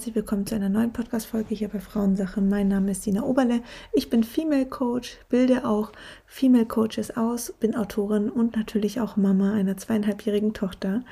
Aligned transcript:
herzlich 0.00 0.14
willkommen 0.14 0.46
zu 0.46 0.54
einer 0.54 0.70
neuen 0.70 0.94
Podcast-Folge 0.94 1.54
hier 1.54 1.68
bei 1.68 1.78
Frauensache. 1.78 2.40
Mein 2.40 2.68
Name 2.68 2.92
ist 2.92 3.04
Dina 3.04 3.22
Oberle. 3.22 3.60
Ich 3.92 4.08
bin 4.08 4.24
Female 4.24 4.64
Coach, 4.64 5.18
bilde 5.28 5.66
auch 5.66 5.92
Female 6.24 6.64
Coaches 6.64 7.18
aus, 7.18 7.52
bin 7.60 7.76
Autorin 7.76 8.30
und 8.30 8.56
natürlich 8.56 8.98
auch 8.98 9.18
Mama 9.18 9.52
einer 9.52 9.76
zweieinhalbjährigen 9.76 10.54
Tochter. 10.54 11.02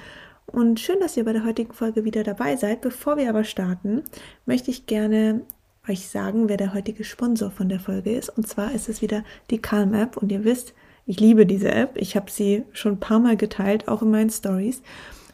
Und 0.47 0.81
schön, 0.81 1.01
dass 1.01 1.19
ihr 1.19 1.27
bei 1.27 1.35
der 1.35 1.45
heutigen 1.45 1.75
Folge 1.75 2.07
wieder 2.07 2.25
dabei 2.25 2.57
seid. 2.57 2.81
Bevor 2.81 3.19
wir 3.19 3.29
aber 3.29 3.45
starten, 3.45 4.05
möchte 4.47 4.71
ich 4.71 4.87
gerne 4.87 5.43
euch 5.87 6.09
sagen, 6.09 6.49
wer 6.49 6.57
der 6.57 6.73
heutige 6.73 7.05
Sponsor 7.05 7.51
von 7.51 7.69
der 7.69 7.81
Folge 7.81 8.17
ist. 8.17 8.31
Und 8.31 8.49
zwar 8.49 8.73
ist 8.73 8.89
es 8.89 9.03
wieder 9.03 9.23
die 9.51 9.61
Calm 9.61 9.93
App. 9.93 10.17
Und 10.17 10.33
ihr 10.33 10.45
wisst, 10.45 10.73
ich 11.05 11.21
liebe 11.21 11.45
diese 11.45 11.71
App. 11.71 11.99
Ich 11.99 12.17
habe 12.17 12.31
sie 12.31 12.65
schon 12.73 12.93
ein 12.93 13.01
paar 13.01 13.19
Mal 13.19 13.37
geteilt, 13.37 13.87
auch 13.87 14.01
in 14.01 14.11
meinen 14.11 14.31
Stories. 14.31 14.81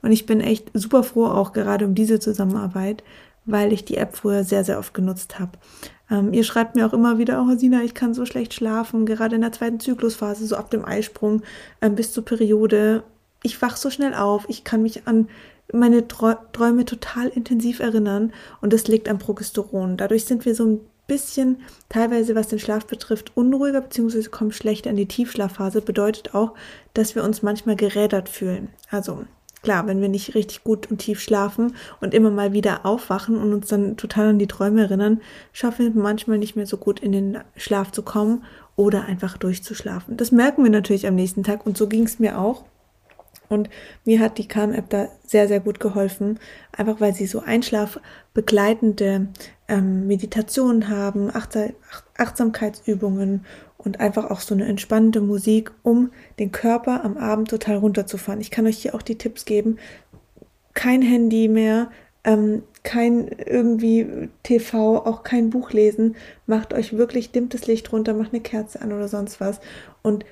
Und 0.05 0.12
ich 0.12 0.27
bin 0.27 0.43
echt 0.43 0.71
super 0.75 1.03
froh, 1.03 1.25
auch 1.25 1.55
gerade 1.55 1.87
um 1.87 1.95
diese 1.95 2.21
Zusammenarbeit, 2.21 3.03
weil 3.47 3.73
ich 3.73 3.84
die 3.84 3.97
App 3.97 4.16
früher 4.16 4.45
sehr, 4.45 4.65
sehr 4.65 4.79
oft 4.79 4.95
genutzt 4.95 5.39
habe. 5.39 5.53
Ähm, 6.11 6.33
ihr 6.33 6.45
schreibt 6.45 6.77
mir 6.77 6.87
auch 6.87 6.93
immer 6.93 7.19
wieder, 7.19 7.43
oh 7.43 7.57
Sina, 7.57 7.83
ich 7.83 7.95
kann 7.95 8.15
so 8.15 8.27
schlecht 8.27 8.55
schlafen, 8.55 9.07
gerade 9.07 9.37
in 9.37 9.43
der 9.43 9.53
zweiten 9.53 9.80
Zyklusphase, 9.80 10.47
so 10.47 10.57
ab 10.57 10.70
dem 10.70 10.84
Eisprung 10.84 11.43
äh, 11.80 11.91
bis 11.91 12.12
zur 12.12 12.25
Periode. 12.25 13.03
Ich 13.43 13.61
wach 13.61 13.77
so 13.77 13.91
schnell 13.91 14.15
auf, 14.15 14.45
ich 14.48 14.65
kann 14.65 14.83
mich 14.83 15.07
an 15.07 15.29
meine 15.73 16.07
Träume 16.07 16.84
total 16.84 17.29
intensiv 17.29 17.80
erinnern 17.80 18.33
und 18.61 18.72
das 18.72 18.87
liegt 18.87 19.09
am 19.09 19.19
Progesteron. 19.19 19.97
Dadurch 19.97 20.25
sind 20.25 20.45
wir 20.45 20.55
so 20.55 20.67
ein 20.67 20.81
bisschen 21.06 21.59
teilweise, 21.89 22.34
was 22.34 22.48
den 22.48 22.59
Schlaf 22.59 22.87
betrifft, 22.87 23.33
unruhiger 23.34 23.81
bzw. 23.81 24.25
kommen 24.25 24.53
schlechter 24.53 24.91
in 24.91 24.97
die 24.97 25.09
Tiefschlafphase. 25.09 25.81
Bedeutet 25.81 26.34
auch, 26.34 26.55
dass 26.95 27.15
wir 27.15 27.25
uns 27.25 27.42
manchmal 27.42 27.77
gerädert 27.77 28.28
fühlen. 28.28 28.69
Also 28.91 29.25
Klar, 29.65 29.87
wenn 29.87 30.03
wir 30.03 30.11
nicht 30.11 30.34
richtig 30.34 30.62
gut 30.62 30.91
und 30.91 30.98
tief 30.98 31.20
schlafen 31.20 31.75
und 32.03 32.12
immer 32.12 32.31
mal 32.31 32.53
wieder 32.53 32.84
aufwachen 32.84 33.39
und 33.39 33.55
uns 33.55 33.69
dann 33.69 33.97
total 33.97 34.29
an 34.29 34.39
die 34.39 34.47
Träume 34.47 34.83
erinnern, 34.83 35.23
schaffen 35.55 35.95
wir 35.95 36.03
manchmal 36.03 36.37
nicht 36.37 36.55
mehr 36.55 36.67
so 36.67 36.77
gut 36.77 37.01
in 37.01 37.12
den 37.12 37.39
Schlaf 37.56 37.91
zu 37.91 38.03
kommen 38.03 38.45
oder 38.77 39.06
einfach 39.06 39.39
durchzuschlafen. 39.39 40.19
Das 40.19 40.33
merken 40.33 40.65
wir 40.65 40.71
natürlich 40.71 41.06
am 41.06 41.15
nächsten 41.15 41.45
Tag 41.45 41.65
und 41.65 41.79
so 41.79 41.89
ging 41.89 42.05
es 42.05 42.19
mir 42.19 42.39
auch. 42.39 42.65
Und 43.48 43.71
mir 44.05 44.21
hat 44.21 44.37
die 44.37 44.48
Calm-App 44.48 44.91
da 44.91 45.09
sehr, 45.27 45.48
sehr 45.48 45.61
gut 45.61 45.81
geholfen, 45.81 46.39
einfach 46.73 47.01
weil 47.01 47.15
sie 47.15 47.27
so 47.27 47.41
einschlafbegleitende 47.41 49.28
ähm, 49.69 50.07
Meditationen 50.07 50.89
haben, 50.89 51.31
Achtsamkeitsübungen 52.17 53.45
und 53.79 54.01
einfach 54.01 54.31
auch 54.31 54.41
so 54.41 54.55
eine 54.55 54.67
entspannende 54.67 55.21
Musik, 55.21 55.73
um 55.83 56.11
den 56.39 56.53
Körper 56.53 57.05
am 57.05 57.17
Abend 57.17 57.48
total 57.48 57.77
runterzufahren. 57.77 58.41
Ich 58.41 58.51
kann 58.51 58.67
euch 58.67 58.79
hier 58.79 58.95
auch 58.95 59.03
die 59.03 59.19
Tipps 59.19 59.45
geben. 59.45 59.79
Kein 60.75 61.03
Handy 61.03 61.48
mehr, 61.48 61.91
ähm, 62.25 62.62
kein 62.83 63.29
irgendwie 63.29 64.29
TV, 64.43 64.98
auch 64.98 65.23
kein 65.23 65.51
Buch 65.51 65.73
lesen. 65.73 66.17
Macht 66.47 66.75
euch 66.75 66.97
wirklich, 66.97 67.33
dimmt 67.33 67.55
das 67.55 67.67
Licht 67.67 67.93
runter, 67.93 68.15
macht 68.15 68.33
eine 68.33 68.43
Kerze 68.43 68.81
an 68.81 68.93
oder 68.93 69.09
sonst 69.09 69.41
was. 69.41 69.61
Und 70.03 70.25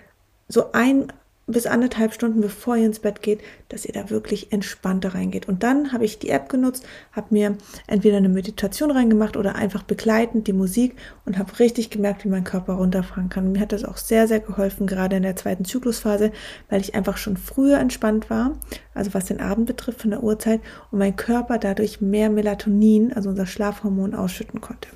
so 0.48 0.72
ein 0.72 1.12
bis 1.52 1.66
anderthalb 1.66 2.12
Stunden 2.12 2.40
bevor 2.40 2.76
ihr 2.76 2.86
ins 2.86 2.98
Bett 2.98 3.22
geht, 3.22 3.40
dass 3.68 3.84
ihr 3.84 3.92
da 3.92 4.10
wirklich 4.10 4.52
entspannter 4.52 5.14
reingeht. 5.14 5.48
Und 5.48 5.62
dann 5.62 5.92
habe 5.92 6.04
ich 6.04 6.18
die 6.18 6.30
App 6.30 6.48
genutzt, 6.48 6.84
habe 7.12 7.28
mir 7.30 7.56
entweder 7.86 8.16
eine 8.16 8.28
Meditation 8.28 8.90
reingemacht 8.90 9.36
oder 9.36 9.54
einfach 9.54 9.82
begleitend 9.82 10.48
die 10.48 10.52
Musik 10.52 10.96
und 11.24 11.38
habe 11.38 11.58
richtig 11.58 11.90
gemerkt, 11.90 12.24
wie 12.24 12.28
mein 12.28 12.44
Körper 12.44 12.74
runterfahren 12.74 13.28
kann. 13.28 13.52
Mir 13.52 13.60
hat 13.60 13.72
das 13.72 13.84
auch 13.84 13.96
sehr, 13.96 14.26
sehr 14.26 14.40
geholfen, 14.40 14.86
gerade 14.86 15.16
in 15.16 15.22
der 15.22 15.36
zweiten 15.36 15.64
Zyklusphase, 15.64 16.32
weil 16.68 16.80
ich 16.80 16.94
einfach 16.94 17.16
schon 17.16 17.36
früher 17.36 17.78
entspannt 17.78 18.30
war, 18.30 18.58
also 18.94 19.14
was 19.14 19.26
den 19.26 19.40
Abend 19.40 19.66
betrifft 19.66 20.02
von 20.02 20.10
der 20.10 20.22
Uhrzeit 20.22 20.60
und 20.90 20.98
mein 20.98 21.16
Körper 21.16 21.58
dadurch 21.58 22.00
mehr 22.00 22.30
Melatonin, 22.30 23.12
also 23.12 23.30
unser 23.30 23.46
Schlafhormon, 23.46 24.14
ausschütten 24.14 24.60
konnte. 24.60 24.88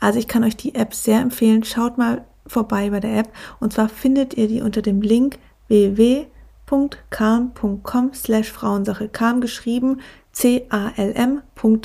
Also 0.00 0.18
ich 0.18 0.28
kann 0.28 0.44
euch 0.44 0.56
die 0.56 0.74
App 0.74 0.94
sehr 0.94 1.20
empfehlen. 1.20 1.62
Schaut 1.62 1.98
mal 1.98 2.24
vorbei 2.50 2.90
bei 2.90 3.00
der 3.00 3.16
App. 3.18 3.32
Und 3.60 3.72
zwar 3.72 3.88
findet 3.88 4.34
ihr 4.34 4.48
die 4.48 4.60
unter 4.60 4.82
dem 4.82 5.00
Link 5.00 5.38
www.calm.com 5.68 6.30
slash 8.12 8.52
Frauensache. 8.52 9.08
Calm 9.08 9.40
geschrieben 9.40 10.00
c-a-l-m.com 10.32 11.80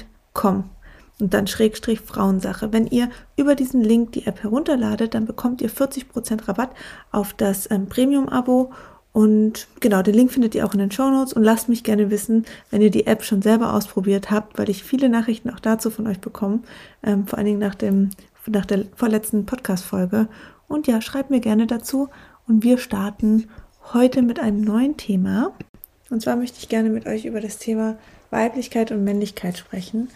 und 1.20 1.34
dann 1.34 1.48
Schrägstrich 1.48 2.02
Frauensache. 2.02 2.74
Wenn 2.74 2.88
ihr 2.88 3.10
über 3.38 3.56
diesen 3.56 3.82
Link 3.82 4.12
die 4.14 4.28
App 4.28 4.44
herunterladet, 4.44 5.14
dann 5.14 5.26
bekommt 5.26 5.62
ihr 5.62 5.70
40% 5.70 6.48
Rabatt 6.48 6.72
auf 7.12 7.34
das 7.34 7.70
ähm, 7.72 7.88
Premium-Abo. 7.88 8.72
Und 9.14 9.68
genau, 9.80 10.02
den 10.02 10.14
Link 10.14 10.32
findet 10.32 10.56
ihr 10.56 10.66
auch 10.66 10.74
in 10.74 10.80
den 10.80 10.92
Show 10.92 11.10
Notes 11.10 11.32
und 11.32 11.44
lasst 11.44 11.70
mich 11.70 11.86
gerne 11.86 12.12
wissen, 12.12 12.44
wenn 12.70 12.82
ihr 12.82 12.92
die 12.92 13.08
App 13.08 13.24
schon 13.24 13.42
selber 13.42 13.74
ausprobiert 13.74 14.30
habt, 14.30 14.58
weil 14.58 14.70
ich 14.70 14.84
viele 14.84 15.08
Nachrichten 15.08 15.50
auch 15.50 15.62
dazu 15.62 15.90
von 15.90 16.06
euch 16.06 16.20
bekomme, 16.20 16.60
ähm, 17.02 17.26
vor 17.26 17.38
allen 17.38 17.48
Dingen 17.48 17.60
nach 17.60 17.76
dem 17.76 18.10
nach 18.48 18.66
der 18.66 18.86
vorletzten 18.96 19.46
Podcast-Folge. 19.46 20.28
Und 20.68 20.88
ja, 20.88 21.02
schreibt 21.02 21.30
mir 21.30 21.40
gerne 21.40 21.68
dazu. 21.68 22.10
Und 22.48 22.64
wir 22.64 22.78
starten 22.78 23.50
heute 23.94 24.22
mit 24.22 24.40
einem 24.40 24.62
neuen 24.62 24.98
Thema. 24.98 25.54
Und 26.10 26.22
zwar 26.22 26.36
möchte 26.36 26.60
ich 26.60 26.70
gerne 26.70 26.90
mit 26.90 27.08
euch 27.08 27.26
über 27.26 27.42
das 27.42 27.58
Thema 27.58 27.98
Weiblichkeit 28.30 28.92
und 28.92 29.04
Männlichkeit 29.04 29.58
sprechen. 29.58 30.10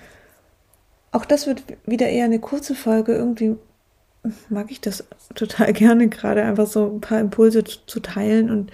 Auch 1.11 1.25
das 1.25 1.47
wird 1.47 1.63
wieder 1.85 2.07
eher 2.07 2.25
eine 2.25 2.39
kurze 2.39 2.75
Folge. 2.75 3.13
Irgendwie 3.13 3.55
mag 4.49 4.69
ich 4.71 4.81
das 4.81 5.03
total 5.35 5.73
gerne, 5.73 6.07
gerade 6.09 6.43
einfach 6.43 6.67
so 6.67 6.85
ein 6.85 7.01
paar 7.01 7.19
Impulse 7.19 7.63
zu 7.63 7.99
teilen. 7.99 8.49
Und 8.49 8.71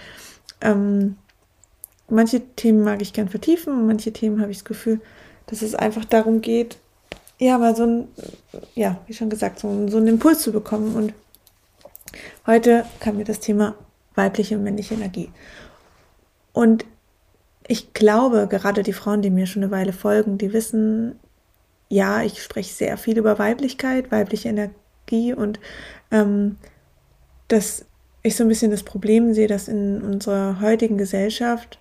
ähm, 0.62 1.16
manche 2.10 2.42
Themen 2.56 2.84
mag 2.84 3.02
ich 3.02 3.14
gern 3.14 3.30
vertiefen 3.30 3.86
manche 3.88 4.14
Themen 4.14 4.42
habe 4.42 4.52
ich 4.52 4.60
das 4.60 4.66
Gefühl, 4.66 5.02
dass 5.48 5.62
es 5.62 5.76
einfach 5.76 6.06
darum 6.06 6.42
geht, 6.42 6.78
ja, 7.38 7.58
mal 7.58 7.76
so 7.76 7.84
ein, 7.84 8.08
ja, 8.76 8.98
wie 9.08 9.14
schon 9.14 9.30
gesagt, 9.30 9.60
so, 9.60 9.88
so 9.90 9.98
einen 9.98 10.08
Impuls 10.08 10.42
zu 10.42 10.52
bekommen. 10.52 10.96
Und 10.96 11.14
Heute 12.46 12.86
kam 13.00 13.18
mir 13.18 13.26
das 13.26 13.40
Thema 13.40 13.76
weibliche 14.16 14.58
und 14.58 14.64
männliche 14.64 14.94
Energie. 14.94 15.30
Und 16.54 16.86
ich 17.68 17.94
glaube, 17.94 18.48
gerade 18.50 18.84
die 18.84 18.94
Frauen, 18.94 19.22
die 19.22 19.30
mir 19.30 19.48
schon 19.48 19.64
eine 19.64 19.72
Weile 19.72 19.94
folgen, 19.94 20.38
die 20.38 20.54
wissen, 20.54 21.20
ja, 21.90 22.22
ich 22.22 22.42
spreche 22.42 22.74
sehr 22.74 22.98
viel 22.98 23.18
über 23.18 23.40
Weiblichkeit, 23.40 24.12
weibliche 24.12 24.50
Energie 24.50 25.34
und 25.34 25.60
ähm, 26.12 26.58
dass 27.48 27.86
ich 28.24 28.36
so 28.36 28.44
ein 28.44 28.48
bisschen 28.48 28.72
das 28.72 28.84
Problem 28.84 29.34
sehe, 29.34 29.48
dass 29.48 29.68
in 29.68 30.02
unserer 30.02 30.60
heutigen 30.62 30.98
Gesellschaft 30.98 31.80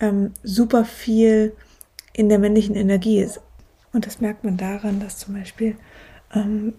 ähm, 0.00 0.32
super 0.42 0.84
viel 0.84 1.52
in 2.12 2.28
der 2.28 2.38
männlichen 2.38 2.76
Energie 2.76 3.20
ist. 3.20 3.40
Und 3.92 4.06
das 4.06 4.20
merkt 4.20 4.44
man 4.44 4.56
daran, 4.56 5.00
dass 5.00 5.18
zum 5.18 5.34
Beispiel 5.34 5.76
ähm, 6.32 6.74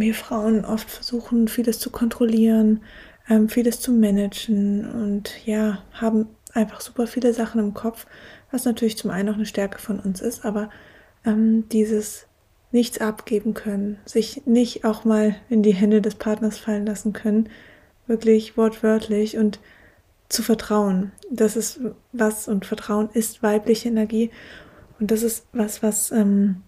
wir 0.00 0.14
Frauen 0.14 0.64
oft 0.64 0.90
versuchen, 0.90 1.48
vieles 1.48 1.78
zu 1.78 1.90
kontrollieren, 1.90 2.82
ähm, 3.28 3.48
vieles 3.48 3.80
zu 3.80 3.92
managen 3.92 4.90
und 4.90 5.46
ja, 5.46 5.82
haben 5.92 6.28
einfach 6.52 6.80
super 6.80 7.06
viele 7.06 7.32
Sachen 7.32 7.60
im 7.60 7.74
Kopf, 7.74 8.06
was 8.50 8.64
natürlich 8.64 8.98
zum 8.98 9.10
einen 9.10 9.28
auch 9.28 9.34
eine 9.34 9.46
Stärke 9.46 9.78
von 9.78 9.98
uns 10.00 10.20
ist, 10.20 10.44
aber 10.44 10.70
ähm, 11.24 11.68
dieses 11.70 12.26
nichts 12.70 12.98
abgeben 12.98 13.54
können, 13.54 13.98
sich 14.04 14.42
nicht 14.46 14.84
auch 14.84 15.04
mal 15.04 15.36
in 15.48 15.62
die 15.62 15.74
Hände 15.74 16.02
des 16.02 16.16
Partners 16.16 16.58
fallen 16.58 16.86
lassen 16.86 17.12
können, 17.12 17.48
wirklich 18.06 18.56
wortwörtlich 18.56 19.38
und 19.38 19.60
zu 20.28 20.42
vertrauen. 20.42 21.12
Das 21.30 21.56
ist 21.56 21.80
was 22.12 22.48
und 22.48 22.66
Vertrauen 22.66 23.08
ist 23.12 23.42
weibliche 23.42 23.88
Energie 23.88 24.30
und 24.98 25.10
das 25.10 25.22
ist 25.22 25.46
was, 25.52 25.82
was 25.82 26.10
ähm, 26.10 26.62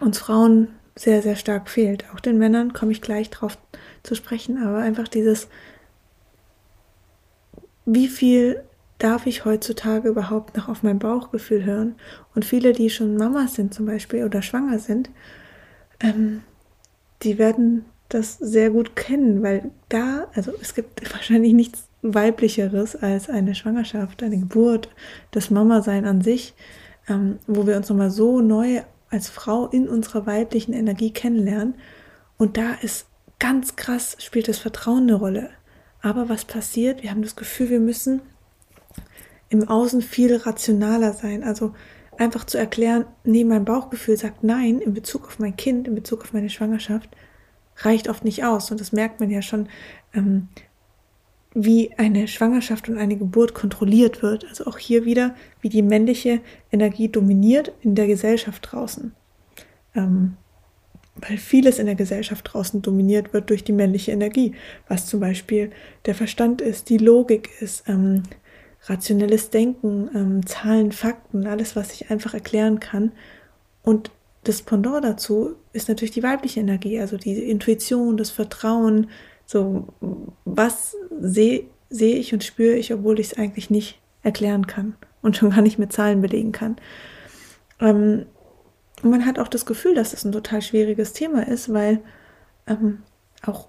uns 0.00 0.18
Frauen 0.18 0.68
sehr, 0.98 1.22
sehr 1.22 1.36
stark 1.36 1.70
fehlt. 1.70 2.04
Auch 2.12 2.20
den 2.20 2.38
Männern 2.38 2.72
komme 2.72 2.92
ich 2.92 3.00
gleich 3.00 3.30
drauf 3.30 3.56
zu 4.02 4.14
sprechen, 4.14 4.62
aber 4.62 4.78
einfach 4.78 5.06
dieses, 5.06 5.48
wie 7.86 8.08
viel 8.08 8.62
darf 8.98 9.26
ich 9.26 9.44
heutzutage 9.44 10.08
überhaupt 10.08 10.56
noch 10.56 10.68
auf 10.68 10.82
mein 10.82 10.98
Bauchgefühl 10.98 11.64
hören? 11.64 11.94
Und 12.34 12.44
viele, 12.44 12.72
die 12.72 12.90
schon 12.90 13.16
Mamas 13.16 13.54
sind 13.54 13.72
zum 13.72 13.86
Beispiel 13.86 14.24
oder 14.24 14.42
schwanger 14.42 14.80
sind, 14.80 15.08
ähm, 16.00 16.42
die 17.22 17.38
werden 17.38 17.84
das 18.08 18.38
sehr 18.38 18.70
gut 18.70 18.96
kennen, 18.96 19.42
weil 19.42 19.70
da, 19.88 20.26
also 20.34 20.52
es 20.60 20.74
gibt 20.74 21.12
wahrscheinlich 21.12 21.52
nichts 21.52 21.88
weiblicheres 22.02 22.96
als 22.96 23.28
eine 23.28 23.54
Schwangerschaft, 23.54 24.22
eine 24.22 24.38
Geburt, 24.38 24.88
das 25.30 25.50
Mama-Sein 25.50 26.06
an 26.06 26.22
sich, 26.22 26.54
ähm, 27.08 27.38
wo 27.46 27.66
wir 27.66 27.76
uns 27.76 27.88
nochmal 27.88 28.10
so 28.10 28.40
neu 28.40 28.82
als 29.10 29.28
Frau 29.28 29.66
in 29.66 29.88
unserer 29.88 30.26
weiblichen 30.26 30.72
Energie 30.72 31.12
kennenlernen. 31.12 31.74
Und 32.36 32.56
da 32.56 32.74
ist 32.74 33.06
ganz 33.38 33.76
krass, 33.76 34.16
spielt 34.18 34.48
das 34.48 34.58
Vertrauen 34.58 35.04
eine 35.04 35.14
Rolle. 35.14 35.50
Aber 36.00 36.28
was 36.28 36.44
passiert? 36.44 37.02
Wir 37.02 37.10
haben 37.10 37.22
das 37.22 37.36
Gefühl, 37.36 37.70
wir 37.70 37.80
müssen 37.80 38.20
im 39.48 39.68
Außen 39.68 40.02
viel 40.02 40.36
rationaler 40.36 41.12
sein. 41.12 41.42
Also 41.42 41.74
einfach 42.18 42.44
zu 42.44 42.58
erklären, 42.58 43.06
nee, 43.24 43.44
mein 43.44 43.64
Bauchgefühl 43.64 44.16
sagt 44.16 44.44
nein 44.44 44.80
in 44.80 44.94
Bezug 44.94 45.26
auf 45.26 45.38
mein 45.38 45.56
Kind, 45.56 45.88
in 45.88 45.94
Bezug 45.94 46.22
auf 46.22 46.32
meine 46.32 46.50
Schwangerschaft, 46.50 47.08
reicht 47.78 48.08
oft 48.08 48.24
nicht 48.24 48.44
aus. 48.44 48.70
Und 48.70 48.80
das 48.80 48.92
merkt 48.92 49.20
man 49.20 49.30
ja 49.30 49.42
schon, 49.42 49.68
ähm, 50.14 50.48
wie 51.54 51.92
eine 51.96 52.28
Schwangerschaft 52.28 52.88
und 52.88 52.98
eine 52.98 53.16
Geburt 53.16 53.54
kontrolliert 53.54 54.22
wird. 54.22 54.44
Also 54.46 54.66
auch 54.66 54.78
hier 54.78 55.04
wieder, 55.04 55.34
wie 55.60 55.68
die 55.68 55.82
männliche 55.82 56.40
Energie 56.70 57.08
dominiert 57.08 57.72
in 57.80 57.94
der 57.94 58.06
Gesellschaft 58.06 58.68
draußen. 58.70 59.12
Ähm, 59.94 60.36
weil 61.20 61.38
vieles 61.38 61.78
in 61.78 61.86
der 61.86 61.94
Gesellschaft 61.94 62.48
draußen 62.52 62.82
dominiert 62.82 63.32
wird 63.32 63.50
durch 63.50 63.64
die 63.64 63.72
männliche 63.72 64.12
Energie, 64.12 64.54
was 64.86 65.06
zum 65.06 65.20
Beispiel 65.20 65.70
der 66.06 66.14
Verstand 66.14 66.60
ist, 66.60 66.90
die 66.90 66.98
Logik 66.98 67.50
ist, 67.60 67.88
ähm, 67.88 68.22
rationelles 68.84 69.50
Denken, 69.50 70.08
ähm, 70.14 70.46
Zahlen, 70.46 70.92
Fakten, 70.92 71.46
alles, 71.46 71.74
was 71.74 71.92
ich 71.92 72.10
einfach 72.10 72.34
erklären 72.34 72.78
kann. 72.78 73.12
Und 73.82 74.10
das 74.44 74.62
Pendant 74.62 75.04
dazu 75.04 75.56
ist 75.72 75.88
natürlich 75.88 76.12
die 76.12 76.22
weibliche 76.22 76.60
Energie, 76.60 77.00
also 77.00 77.16
die 77.16 77.50
Intuition, 77.50 78.16
das 78.16 78.30
Vertrauen, 78.30 79.08
so 79.48 79.88
was 80.44 80.94
sehe 81.18 81.64
seh 81.88 82.12
ich 82.12 82.34
und 82.34 82.44
spüre 82.44 82.76
ich, 82.76 82.92
obwohl 82.92 83.18
ich 83.18 83.28
es 83.28 83.38
eigentlich 83.38 83.70
nicht 83.70 83.98
erklären 84.22 84.66
kann 84.66 84.94
und 85.22 85.38
schon 85.38 85.50
gar 85.50 85.62
nicht 85.62 85.78
mit 85.78 85.90
Zahlen 85.90 86.20
belegen 86.20 86.52
kann. 86.52 86.76
Ähm, 87.80 88.26
und 89.02 89.10
man 89.10 89.24
hat 89.24 89.38
auch 89.38 89.48
das 89.48 89.64
Gefühl, 89.64 89.94
dass 89.94 90.12
es 90.12 90.24
ein 90.24 90.32
total 90.32 90.60
schwieriges 90.60 91.14
Thema 91.14 91.48
ist, 91.48 91.72
weil 91.72 92.00
ähm, 92.66 92.98
auch 93.42 93.68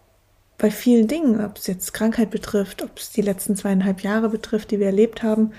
bei 0.58 0.70
vielen 0.70 1.08
Dingen, 1.08 1.40
ob 1.40 1.56
es 1.56 1.68
jetzt 1.68 1.94
Krankheit 1.94 2.30
betrifft, 2.30 2.84
ob 2.84 2.98
es 2.98 3.12
die 3.12 3.22
letzten 3.22 3.56
zweieinhalb 3.56 4.02
Jahre 4.02 4.28
betrifft, 4.28 4.72
die 4.72 4.80
wir 4.80 4.88
erlebt 4.88 5.24
haben, 5.24 5.54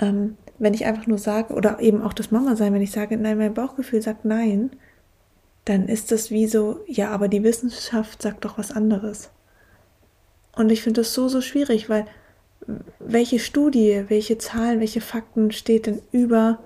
ähm, 0.00 0.38
wenn 0.58 0.72
ich 0.72 0.86
einfach 0.86 1.06
nur 1.06 1.18
sage, 1.18 1.52
oder 1.52 1.80
eben 1.80 2.00
auch 2.00 2.14
das 2.14 2.30
Mama 2.30 2.56
sein, 2.56 2.72
wenn 2.72 2.80
ich 2.80 2.92
sage, 2.92 3.18
nein, 3.18 3.36
mein 3.36 3.52
Bauchgefühl 3.52 4.00
sagt 4.00 4.24
nein, 4.24 4.70
dann 5.66 5.86
ist 5.86 6.12
das 6.12 6.30
wie 6.30 6.46
so, 6.46 6.80
ja, 6.86 7.10
aber 7.10 7.28
die 7.28 7.42
Wissenschaft 7.42 8.22
sagt 8.22 8.46
doch 8.46 8.56
was 8.56 8.72
anderes. 8.72 9.30
Und 10.56 10.70
ich 10.70 10.82
finde 10.82 11.00
das 11.00 11.14
so, 11.14 11.28
so 11.28 11.40
schwierig, 11.40 11.88
weil 11.88 12.06
welche 12.98 13.38
Studie, 13.38 14.04
welche 14.08 14.38
Zahlen, 14.38 14.80
welche 14.80 15.00
Fakten 15.00 15.50
steht 15.52 15.86
denn 15.86 16.02
über 16.12 16.58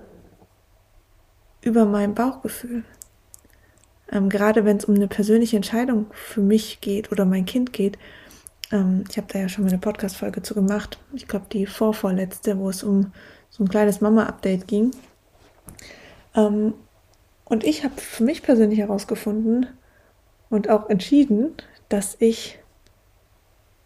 über 1.64 1.86
mein 1.86 2.14
Bauchgefühl. 2.14 2.84
Ähm, 4.12 4.28
gerade 4.28 4.64
wenn 4.64 4.76
es 4.76 4.84
um 4.84 4.94
eine 4.94 5.08
persönliche 5.08 5.56
Entscheidung 5.56 6.06
für 6.12 6.42
mich 6.42 6.80
geht 6.80 7.10
oder 7.10 7.24
mein 7.24 7.46
Kind 7.46 7.72
geht. 7.72 7.98
Ähm, 8.70 9.04
ich 9.10 9.16
habe 9.16 9.26
da 9.32 9.38
ja 9.38 9.48
schon 9.48 9.64
mal 9.64 9.70
eine 9.70 9.78
Podcast-Folge 9.78 10.42
zu 10.42 10.54
gemacht. 10.54 10.98
Ich 11.14 11.26
glaube, 11.26 11.46
die 11.50 11.66
vorvorletzte, 11.66 12.58
wo 12.58 12.68
es 12.68 12.82
um 12.82 13.12
so 13.48 13.64
ein 13.64 13.68
kleines 13.68 14.00
Mama-Update 14.00 14.68
ging. 14.68 14.90
Ähm, 16.34 16.74
und 17.46 17.64
ich 17.64 17.84
habe 17.84 17.98
für 18.00 18.24
mich 18.24 18.42
persönlich 18.42 18.78
herausgefunden 18.78 19.66
und 20.50 20.68
auch 20.68 20.90
entschieden, 20.90 21.54
dass 21.88 22.16
ich, 22.20 22.58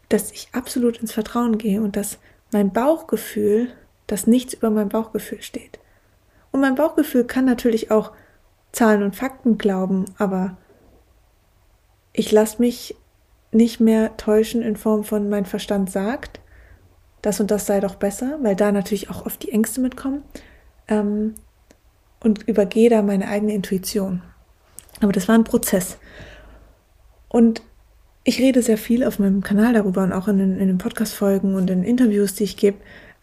dass 0.09 0.33
ich 0.33 0.49
absolut 0.53 0.99
ins 0.99 1.13
Vertrauen 1.13 1.59
gehe 1.59 1.83
und 1.83 1.97
dass 1.97 2.19
mein 2.53 2.73
Bauchgefühl, 2.73 3.69
dass 4.07 4.27
nichts 4.27 4.55
über 4.55 4.71
mein 4.71 4.89
Bauchgefühl 4.89 5.43
steht. 5.43 5.79
Und 6.51 6.61
mein 6.61 6.75
Bauchgefühl 6.75 7.25
kann 7.25 7.45
natürlich 7.45 7.91
auch 7.91 8.13
Zahlen 8.73 9.03
und 9.03 9.17
Fakten 9.17 9.59
glauben, 9.59 10.07
aber 10.17 10.57
ich 12.13 12.33
lasse 12.33 12.61
mich 12.61 12.97
nicht 13.53 13.81
mehr 13.81 14.17
täuschen 14.17 14.63
in 14.63 14.77
Form 14.77 15.05
von 15.05 15.29
mein 15.29 15.47
Verstand 15.47 15.91
sagt, 15.91 16.41
das 17.23 17.41
und 17.41 17.51
das 17.51 17.67
sei 17.67 17.81
doch 17.81 17.97
besser, 17.97 18.39
weil 18.43 18.57
da 18.57 18.73
natürlich 18.73 19.11
auch 19.11 19.27
oft 19.27 19.43
die 19.43 19.53
Ängste 19.53 19.81
mitkommen 19.81 20.23
ähm, 20.89 21.35
und 22.21 22.47
übergehe 22.47 22.91
da 22.91 23.03
meine 23.03 23.29
eigene 23.29 23.55
Intuition. 23.55 24.23
Aber 25.01 25.13
das 25.13 25.29
war 25.29 25.35
ein 25.35 25.45
Prozess. 25.45 25.99
Und 27.29 27.63
ich 28.29 28.41
rede 28.41 28.61
sehr 28.61 28.77
viel 28.77 29.05
auf 29.05 29.19
meinem 29.19 29.43
Kanal 29.43 29.73
darüber 29.73 30.03
und 30.03 30.13
auch 30.13 30.29
in 30.29 30.37
den, 30.37 30.59
in 30.59 30.69
den 30.69 30.77
Podcast-Folgen 30.77 31.55
und 31.55 31.71
in 31.71 31.83
Interviews, 31.83 32.35
die 32.35 32.45
ich 32.45 32.59
gebe, 32.59 32.77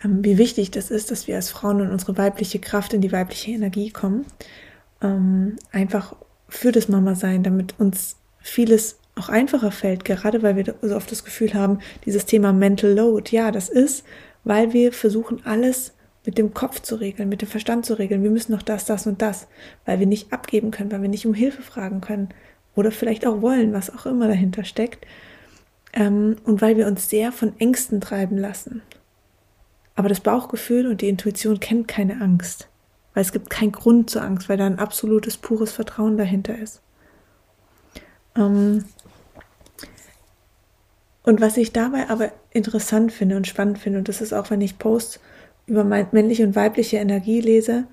ähm, 0.04 0.26
wie 0.26 0.40
wichtig 0.40 0.72
das 0.72 0.90
ist, 0.90 1.12
dass 1.12 1.28
wir 1.28 1.36
als 1.36 1.52
Frauen 1.52 1.80
in 1.80 1.92
unsere 1.92 2.18
weibliche 2.18 2.58
Kraft, 2.58 2.92
in 2.92 3.02
die 3.02 3.12
weibliche 3.12 3.52
Energie 3.52 3.92
kommen. 3.92 4.26
Ähm, 5.04 5.58
einfach 5.72 6.16
für 6.50 6.72
das 6.72 6.90
Mama-Sein, 6.90 7.44
damit 7.44 7.76
uns 7.80 8.18
vieles 8.40 8.98
auch 9.14 9.30
einfacher 9.30 9.70
fällt, 9.70 10.06
gerade 10.06 10.42
weil 10.42 10.56
wir 10.56 10.74
so 10.82 10.96
oft 10.96 11.12
das 11.12 11.24
Gefühl 11.24 11.54
haben, 11.54 11.80
dieses 12.06 12.26
Thema 12.26 12.52
Mental 12.52 12.92
Load, 12.92 13.30
ja, 13.30 13.52
das 13.52 13.70
ist, 13.70 14.06
weil 14.44 14.74
wir 14.74 14.92
versuchen, 14.92 15.46
alles 15.46 15.94
mit 16.26 16.40
dem 16.40 16.56
Kopf 16.56 16.82
zu 16.82 16.96
regeln, 16.96 17.30
mit 17.30 17.44
dem 17.44 17.48
Verstand 17.48 17.86
zu 17.86 17.94
regeln. 17.94 18.24
Wir 18.24 18.32
müssen 18.32 18.54
noch 18.54 18.64
das, 18.64 18.86
das 18.86 19.06
und 19.06 19.22
das, 19.22 19.48
weil 19.86 20.00
wir 20.00 20.08
nicht 20.08 20.34
abgeben 20.34 20.72
können, 20.72 20.92
weil 20.92 21.04
wir 21.04 21.10
nicht 21.10 21.28
um 21.28 21.36
Hilfe 21.36 21.62
fragen 21.62 22.02
können 22.02 22.30
oder 22.76 22.92
vielleicht 22.92 23.26
auch 23.26 23.42
wollen, 23.42 23.74
was 23.74 23.94
auch 23.94 24.06
immer 24.06 24.28
dahinter 24.28 24.64
steckt. 24.64 25.06
Ähm, 25.94 26.36
und 26.44 26.62
weil 26.62 26.78
wir 26.78 26.88
uns 26.88 27.10
sehr 27.10 27.32
von 27.32 27.58
Ängsten 27.60 28.02
treiben 28.02 28.38
lassen. 28.38 28.82
Aber 29.96 30.10
das 30.10 30.20
Bauchgefühl 30.20 30.88
und 30.88 31.02
die 31.02 31.10
Intuition 31.10 31.60
kennt 31.60 31.88
keine 31.88 32.22
Angst, 32.22 32.68
weil 33.14 33.22
es 33.22 33.32
gibt 33.32 33.50
keinen 33.50 33.72
Grund 33.72 34.10
zur 34.10 34.24
Angst, 34.24 34.50
weil 34.50 34.58
da 34.58 34.66
ein 34.66 34.80
absolutes, 34.80 35.38
pures 35.38 35.72
Vertrauen 35.72 36.18
dahinter 36.18 36.58
ist. 36.58 36.82
Ähm 38.36 38.84
und 41.24 41.42
was 41.42 41.58
ich 41.58 41.72
dabei 41.72 42.10
aber 42.10 42.32
interessant 42.52 43.12
finde 43.12 43.38
und 43.38 43.48
spannend 43.48 43.80
finde, 43.80 44.00
und 44.00 44.10
das 44.10 44.22
ist 44.22 44.34
auch, 44.34 44.52
wenn 44.52 44.62
ich 44.62 44.78
Posts 44.78 45.20
über 45.66 45.84
männliche 45.84 46.44
und 46.44 46.56
weibliche 46.56 46.98
Energie 46.98 47.42
lese, 47.42 47.86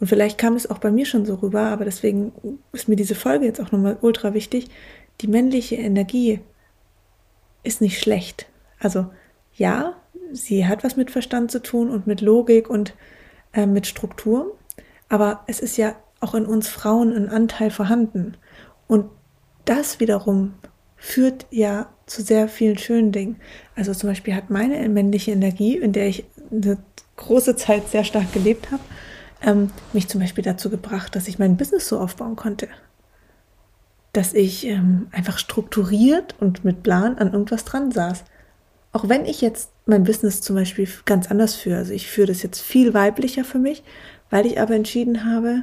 und 0.00 0.06
vielleicht 0.06 0.38
kam 0.38 0.54
es 0.54 0.70
auch 0.70 0.78
bei 0.78 0.90
mir 0.90 1.06
schon 1.06 1.26
so 1.26 1.34
rüber, 1.36 1.62
aber 1.62 1.84
deswegen 1.84 2.32
ist 2.72 2.88
mir 2.88 2.96
diese 2.96 3.14
Folge 3.14 3.46
jetzt 3.46 3.60
auch 3.60 3.72
nochmal 3.72 3.98
ultra 4.00 4.32
wichtig. 4.32 4.68
Die 5.20 5.26
männliche 5.26 5.74
Energie 5.74 6.40
ist 7.64 7.80
nicht 7.80 7.98
schlecht. 7.98 8.46
Also 8.78 9.06
ja, 9.54 9.94
sie 10.32 10.66
hat 10.66 10.84
was 10.84 10.96
mit 10.96 11.10
Verstand 11.10 11.50
zu 11.50 11.60
tun 11.60 11.90
und 11.90 12.06
mit 12.06 12.20
Logik 12.20 12.70
und 12.70 12.94
äh, 13.52 13.66
mit 13.66 13.86
Struktur. 13.86 14.56
Aber 15.08 15.42
es 15.46 15.58
ist 15.58 15.76
ja 15.76 15.96
auch 16.20 16.34
in 16.34 16.46
uns 16.46 16.68
Frauen 16.68 17.12
ein 17.12 17.28
Anteil 17.28 17.70
vorhanden. 17.70 18.36
Und 18.86 19.06
das 19.64 19.98
wiederum 19.98 20.54
führt 20.96 21.46
ja 21.50 21.88
zu 22.06 22.22
sehr 22.22 22.48
vielen 22.48 22.78
schönen 22.78 23.12
Dingen. 23.12 23.36
Also 23.74 23.92
zum 23.94 24.08
Beispiel 24.08 24.34
hat 24.34 24.50
meine 24.50 24.88
männliche 24.88 25.32
Energie, 25.32 25.76
in 25.76 25.92
der 25.92 26.08
ich 26.08 26.24
eine 26.50 26.78
große 27.16 27.56
Zeit 27.56 27.88
sehr 27.88 28.04
stark 28.04 28.32
gelebt 28.32 28.70
habe, 28.70 28.82
ähm, 29.42 29.70
mich 29.92 30.08
zum 30.08 30.20
Beispiel 30.20 30.44
dazu 30.44 30.70
gebracht, 30.70 31.14
dass 31.14 31.28
ich 31.28 31.38
mein 31.38 31.56
Business 31.56 31.88
so 31.88 31.98
aufbauen 31.98 32.36
konnte. 32.36 32.68
Dass 34.12 34.34
ich 34.34 34.66
ähm, 34.66 35.08
einfach 35.12 35.38
strukturiert 35.38 36.34
und 36.40 36.64
mit 36.64 36.82
Plan 36.82 37.18
an 37.18 37.32
irgendwas 37.32 37.64
dran 37.64 37.92
saß 37.92 38.24
auch 38.92 39.08
wenn 39.08 39.26
ich 39.26 39.40
jetzt 39.40 39.70
mein 39.86 40.04
Business 40.04 40.40
zum 40.40 40.56
Beispiel 40.56 40.88
ganz 41.04 41.30
anders 41.30 41.54
führe, 41.54 41.78
also 41.78 41.92
ich 41.92 42.08
führe 42.08 42.28
das 42.28 42.42
jetzt 42.42 42.60
viel 42.60 42.94
weiblicher 42.94 43.44
für 43.44 43.58
mich, 43.58 43.82
weil 44.30 44.46
ich 44.46 44.60
aber 44.60 44.74
entschieden 44.74 45.24
habe, 45.24 45.62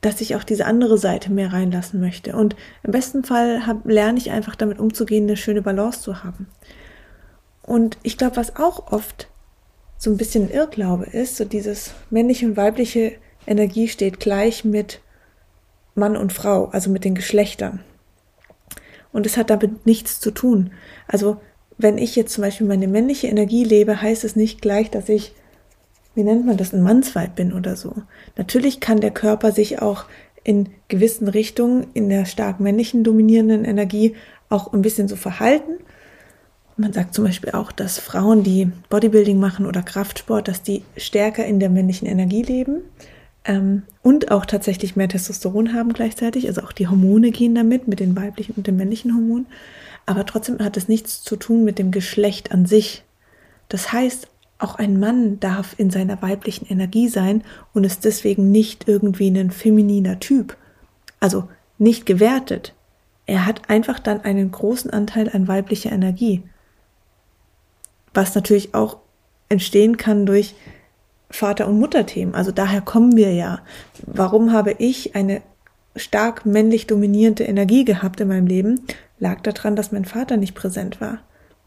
dass 0.00 0.20
ich 0.20 0.34
auch 0.34 0.44
diese 0.44 0.64
andere 0.64 0.96
Seite 0.98 1.30
mehr 1.30 1.52
reinlassen 1.52 2.00
möchte. 2.00 2.34
Und 2.34 2.56
im 2.82 2.92
besten 2.92 3.22
Fall 3.22 3.66
hab, 3.66 3.84
lerne 3.86 4.18
ich 4.18 4.30
einfach 4.30 4.56
damit 4.56 4.78
umzugehen, 4.78 5.24
eine 5.24 5.36
schöne 5.36 5.62
Balance 5.62 6.00
zu 6.00 6.24
haben. 6.24 6.46
Und 7.62 7.98
ich 8.02 8.16
glaube, 8.16 8.36
was 8.36 8.56
auch 8.56 8.90
oft 8.92 9.28
so 10.00 10.10
ein 10.10 10.16
bisschen 10.16 10.50
Irrglaube 10.50 11.04
ist, 11.04 11.36
so 11.36 11.44
dieses 11.44 11.92
männliche 12.08 12.46
und 12.46 12.56
weibliche 12.56 13.12
Energie 13.46 13.86
steht 13.86 14.18
gleich 14.18 14.64
mit 14.64 15.02
Mann 15.94 16.16
und 16.16 16.32
Frau, 16.32 16.66
also 16.68 16.90
mit 16.90 17.04
den 17.04 17.14
Geschlechtern. 17.14 17.80
Und 19.12 19.26
es 19.26 19.36
hat 19.36 19.50
damit 19.50 19.84
nichts 19.84 20.18
zu 20.18 20.30
tun. 20.30 20.70
Also 21.06 21.38
wenn 21.76 21.98
ich 21.98 22.16
jetzt 22.16 22.32
zum 22.32 22.42
Beispiel 22.42 22.66
meine 22.66 22.88
männliche 22.88 23.26
Energie 23.26 23.62
lebe, 23.62 24.00
heißt 24.00 24.24
es 24.24 24.36
nicht 24.36 24.62
gleich, 24.62 24.90
dass 24.90 25.10
ich, 25.10 25.34
wie 26.14 26.22
nennt 26.22 26.46
man 26.46 26.56
das, 26.56 26.72
ein 26.72 26.82
Mannsweib 26.82 27.36
bin 27.36 27.52
oder 27.52 27.76
so. 27.76 27.94
Natürlich 28.38 28.80
kann 28.80 29.00
der 29.00 29.10
Körper 29.10 29.52
sich 29.52 29.82
auch 29.82 30.06
in 30.42 30.70
gewissen 30.88 31.28
Richtungen 31.28 31.88
in 31.92 32.08
der 32.08 32.24
stark 32.24 32.58
männlichen 32.58 33.04
dominierenden 33.04 33.66
Energie 33.66 34.16
auch 34.48 34.72
ein 34.72 34.80
bisschen 34.80 35.08
so 35.08 35.16
verhalten. 35.16 35.72
Man 36.80 36.92
sagt 36.92 37.14
zum 37.14 37.24
Beispiel 37.24 37.50
auch, 37.52 37.72
dass 37.72 37.98
Frauen, 37.98 38.42
die 38.42 38.70
Bodybuilding 38.88 39.38
machen 39.38 39.66
oder 39.66 39.82
Kraftsport, 39.82 40.48
dass 40.48 40.62
die 40.62 40.82
stärker 40.96 41.44
in 41.44 41.60
der 41.60 41.70
männlichen 41.70 42.06
Energie 42.06 42.42
leben 42.42 42.82
ähm, 43.44 43.82
und 44.02 44.30
auch 44.30 44.46
tatsächlich 44.46 44.96
mehr 44.96 45.08
Testosteron 45.08 45.74
haben 45.74 45.92
gleichzeitig. 45.92 46.46
Also 46.48 46.62
auch 46.62 46.72
die 46.72 46.88
Hormone 46.88 47.30
gehen 47.30 47.54
damit, 47.54 47.88
mit 47.88 48.00
den 48.00 48.16
weiblichen 48.16 48.54
und 48.56 48.66
den 48.66 48.76
männlichen 48.76 49.14
Hormonen 49.14 49.46
aber 50.10 50.26
trotzdem 50.26 50.58
hat 50.58 50.76
es 50.76 50.88
nichts 50.88 51.22
zu 51.22 51.36
tun 51.36 51.64
mit 51.64 51.78
dem 51.78 51.92
Geschlecht 51.92 52.50
an 52.50 52.66
sich. 52.66 53.04
Das 53.68 53.92
heißt, 53.92 54.26
auch 54.58 54.74
ein 54.74 54.98
Mann 54.98 55.38
darf 55.40 55.74
in 55.78 55.90
seiner 55.90 56.20
weiblichen 56.20 56.66
Energie 56.66 57.08
sein 57.08 57.44
und 57.72 57.84
ist 57.84 58.04
deswegen 58.04 58.50
nicht 58.50 58.88
irgendwie 58.88 59.28
ein 59.28 59.52
femininer 59.52 60.18
Typ. 60.18 60.56
Also 61.20 61.48
nicht 61.78 62.06
gewertet. 62.06 62.74
Er 63.26 63.46
hat 63.46 63.70
einfach 63.70 64.00
dann 64.00 64.22
einen 64.22 64.50
großen 64.50 64.90
Anteil 64.90 65.30
an 65.32 65.46
weiblicher 65.46 65.92
Energie. 65.92 66.42
Was 68.14 68.34
natürlich 68.34 68.74
auch 68.74 68.98
entstehen 69.48 69.96
kann 69.96 70.26
durch 70.26 70.54
Vater- 71.30 71.68
und 71.68 71.78
Mutterthemen. 71.78 72.34
Also 72.34 72.50
daher 72.50 72.80
kommen 72.80 73.16
wir 73.16 73.32
ja. 73.32 73.60
Warum 74.06 74.52
habe 74.52 74.72
ich 74.78 75.14
eine 75.14 75.42
stark 75.96 76.46
männlich 76.46 76.86
dominierende 76.86 77.44
Energie 77.44 77.84
gehabt 77.84 78.20
in 78.20 78.28
meinem 78.28 78.46
Leben? 78.46 78.80
lag 79.20 79.40
daran, 79.42 79.76
dass 79.76 79.92
mein 79.92 80.06
Vater 80.06 80.36
nicht 80.36 80.54
präsent 80.54 81.00
war. 81.00 81.18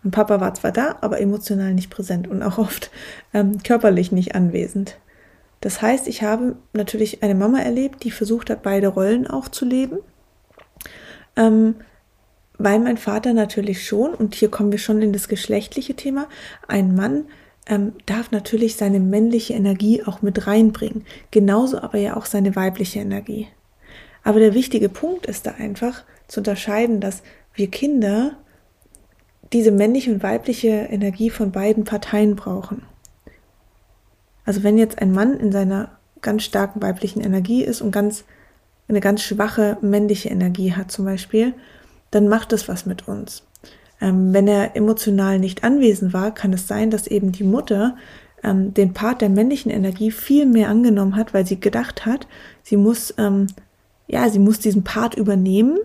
Mein 0.02 0.12
Papa 0.12 0.42
war 0.42 0.54
zwar 0.54 0.74
da, 0.74 0.98
aber 1.00 1.22
emotional 1.22 1.74
nicht 1.74 1.90
präsent 1.90 2.28
und 2.28 2.44
auch 2.44 2.58
oft 2.58 2.92
ähm, 3.34 3.60
körperlich 3.64 4.12
nicht 4.12 4.36
anwesend. 4.36 4.98
Das 5.62 5.82
heißt, 5.82 6.10
ich 6.10 6.24
habe 6.24 6.58
natürlich 6.74 7.24
eine 7.24 7.36
Mama 7.36 7.60
erlebt, 7.60 8.04
die 8.04 8.12
versucht 8.12 8.50
hat, 8.50 8.64
beide 8.64 8.90
Rollen 8.90 9.28
auch 9.28 9.48
zu 9.48 9.64
leben. 9.64 10.00
Ähm, 11.38 11.76
weil 12.58 12.80
mein 12.80 12.98
Vater 12.98 13.34
natürlich 13.34 13.86
schon, 13.86 14.14
und 14.14 14.36
hier 14.36 14.50
kommen 14.50 14.72
wir 14.72 14.80
schon 14.80 15.02
in 15.02 15.14
das 15.14 15.28
geschlechtliche 15.28 15.96
Thema, 15.96 16.28
ein 16.68 16.96
Mann 16.96 17.26
ähm, 17.66 17.94
darf 18.06 18.32
natürlich 18.32 18.76
seine 18.76 19.00
männliche 19.00 19.54
Energie 19.54 20.04
auch 20.04 20.22
mit 20.22 20.48
reinbringen. 20.48 21.06
Genauso 21.32 21.80
aber 21.80 21.98
ja 21.98 22.18
auch 22.18 22.26
seine 22.26 22.56
weibliche 22.56 23.00
Energie. 23.00 23.48
Aber 24.24 24.40
der 24.40 24.54
wichtige 24.54 24.90
Punkt 24.90 25.26
ist 25.26 25.46
da 25.46 25.52
einfach 25.52 26.04
zu 26.28 26.40
unterscheiden, 26.40 27.00
dass 27.00 27.24
wir 27.54 27.70
Kinder 27.70 28.38
diese 29.52 29.72
männliche 29.72 30.12
und 30.12 30.24
weibliche 30.24 30.70
Energie 30.70 31.30
von 31.30 31.52
beiden 31.52 31.84
Parteien 31.84 32.36
brauchen. 32.36 32.84
Also 34.46 34.64
wenn 34.64 34.78
jetzt 34.78 35.00
ein 35.00 35.12
Mann 35.12 35.40
in 35.40 35.52
seiner 35.52 35.98
ganz 36.22 36.44
starken 36.44 36.82
weiblichen 36.82 37.22
Energie 37.22 37.64
ist 37.64 37.82
und 37.82 37.92
ganz 37.92 38.24
eine 38.88 39.00
ganz 39.00 39.22
schwache 39.22 39.78
männliche 39.82 40.30
Energie 40.30 40.74
hat 40.74 40.92
zum 40.92 41.06
Beispiel, 41.06 41.54
dann 42.14 42.28
macht 42.28 42.54
es 42.54 42.68
was 42.68 42.86
mit 42.86 43.08
uns. 43.08 43.44
Ähm, 44.02 44.34
wenn 44.34 44.48
er 44.48 44.76
emotional 44.76 45.40
nicht 45.40 45.64
anwesend 45.64 46.14
war, 46.14 46.34
kann 46.34 46.54
es 46.54 46.68
sein, 46.68 46.92
dass 46.92 47.08
eben 47.08 47.32
die 47.32 47.44
Mutter 47.44 47.96
ähm, 48.44 48.74
den 48.74 48.94
Part 48.94 49.22
der 49.22 49.30
männlichen 49.30 49.72
Energie 49.72 50.12
viel 50.12 50.46
mehr 50.46 50.70
angenommen 50.70 51.16
hat, 51.16 51.34
weil 51.34 51.46
sie 51.46 51.60
gedacht 51.60 52.06
hat, 52.06 52.28
sie 52.62 52.78
muss, 52.78 53.14
ähm, 53.18 53.48
ja, 54.08 54.30
sie 54.30 54.40
muss 54.40 54.60
diesen 54.60 54.84
Part 54.84 55.16
übernehmen 55.16 55.80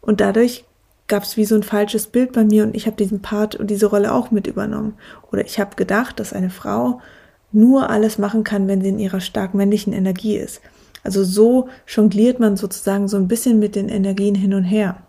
und 0.00 0.20
dadurch 0.20 0.64
gab 1.06 1.22
es 1.22 1.36
wie 1.36 1.44
so 1.44 1.54
ein 1.54 1.62
falsches 1.62 2.06
Bild 2.06 2.32
bei 2.32 2.44
mir 2.44 2.64
und 2.64 2.74
ich 2.74 2.86
habe 2.86 2.96
diesen 2.96 3.22
Part 3.22 3.54
und 3.54 3.70
diese 3.70 3.86
Rolle 3.86 4.12
auch 4.12 4.30
mit 4.30 4.46
übernommen. 4.46 4.94
Oder 5.32 5.44
ich 5.44 5.58
habe 5.58 5.74
gedacht, 5.76 6.20
dass 6.20 6.34
eine 6.34 6.50
Frau 6.50 7.00
nur 7.50 7.88
alles 7.88 8.18
machen 8.18 8.44
kann, 8.44 8.68
wenn 8.68 8.82
sie 8.82 8.90
in 8.90 8.98
ihrer 8.98 9.20
stark 9.20 9.54
männlichen 9.54 9.94
Energie 9.94 10.36
ist. 10.36 10.60
Also 11.02 11.24
so 11.24 11.68
jongliert 11.86 12.40
man 12.40 12.56
sozusagen 12.56 13.08
so 13.08 13.16
ein 13.16 13.28
bisschen 13.28 13.58
mit 13.58 13.74
den 13.74 13.88
Energien 13.88 14.34
hin 14.34 14.52
und 14.52 14.64
her. 14.64 15.02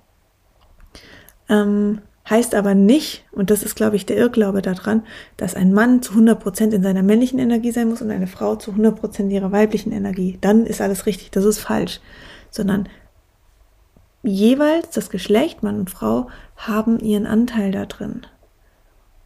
Ähm, 1.50 2.02
heißt 2.30 2.54
aber 2.54 2.76
nicht, 2.76 3.26
und 3.32 3.50
das 3.50 3.64
ist, 3.64 3.76
glaube 3.76 3.96
ich, 3.96 4.06
der 4.06 4.18
Irrglaube 4.18 4.62
daran, 4.62 5.04
dass 5.38 5.56
ein 5.56 5.74
Mann 5.74 6.02
zu 6.02 6.12
100 6.12 6.40
Prozent 6.40 6.74
in 6.74 6.84
seiner 6.84 7.04
männlichen 7.04 7.40
Energie 7.40 7.72
sein 7.72 7.90
muss 7.90 8.02
und 8.02 8.12
eine 8.12 8.28
Frau 8.28 8.56
zu 8.56 8.72
100 8.72 9.00
Prozent 9.00 9.32
ihrer 9.32 9.52
weiblichen 9.52 9.92
Energie. 9.92 10.38
Dann 10.42 10.66
ist 10.66 10.82
alles 10.82 11.06
richtig, 11.06 11.32
das 11.32 11.46
ist 11.46 11.60
falsch. 11.60 12.00
Sondern 12.52 12.88
jeweils 14.24 14.92
das 14.92 15.10
Geschlecht, 15.10 15.64
Mann 15.64 15.80
und 15.80 15.90
Frau, 15.90 16.30
haben 16.56 17.00
ihren 17.00 17.26
Anteil 17.26 17.72
da 17.72 17.86
drin. 17.86 18.26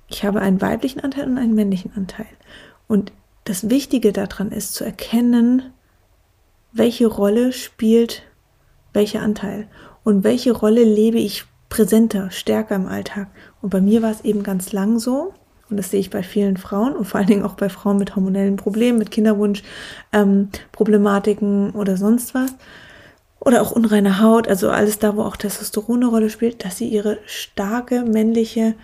Ich 0.07 0.23
habe 0.23 0.39
einen 0.39 0.61
weiblichen 0.61 1.01
Anteil 1.01 1.27
und 1.27 1.37
einen 1.37 1.55
männlichen 1.55 1.91
Anteil. 1.95 2.27
Und 2.87 3.11
das 3.43 3.69
Wichtige 3.69 4.13
daran 4.13 4.51
ist 4.51 4.75
zu 4.75 4.85
erkennen, 4.85 5.73
welche 6.71 7.07
Rolle 7.07 7.51
spielt 7.51 8.23
welcher 8.93 9.21
Anteil 9.21 9.67
und 10.03 10.23
welche 10.23 10.51
Rolle 10.51 10.83
lebe 10.83 11.17
ich 11.17 11.45
präsenter, 11.73 12.29
stärker 12.29 12.75
im 12.75 12.85
Alltag. 12.85 13.29
Und 13.63 13.71
bei 13.71 13.81
mir 13.81 14.03
war 14.03 14.11
es 14.11 14.21
eben 14.21 14.43
ganz 14.43 14.73
lang 14.73 14.99
so. 14.99 15.33
Und 15.71 15.77
das 15.77 15.89
sehe 15.89 15.99
ich 15.99 16.11
bei 16.11 16.21
vielen 16.21 16.55
Frauen 16.57 16.95
und 16.95 17.05
vor 17.05 17.17
allen 17.17 17.27
Dingen 17.27 17.43
auch 17.43 17.55
bei 17.55 17.67
Frauen 17.67 17.97
mit 17.97 18.15
hormonellen 18.15 18.57
Problemen, 18.57 18.99
mit 18.99 19.09
Kinderwunsch, 19.09 19.63
ähm, 20.11 20.49
Problematiken 20.71 21.71
oder 21.71 21.97
sonst 21.97 22.35
was. 22.35 22.53
Oder 23.39 23.63
auch 23.63 23.71
unreine 23.71 24.21
Haut, 24.21 24.47
also 24.47 24.69
alles 24.69 24.99
da, 24.99 25.15
wo 25.15 25.23
auch 25.23 25.35
Testosteron 25.35 26.03
eine 26.03 26.11
Rolle 26.11 26.29
spielt, 26.29 26.63
dass 26.63 26.77
sie 26.77 26.87
ihre 26.89 27.17
starke 27.25 28.03
männliche 28.03 28.75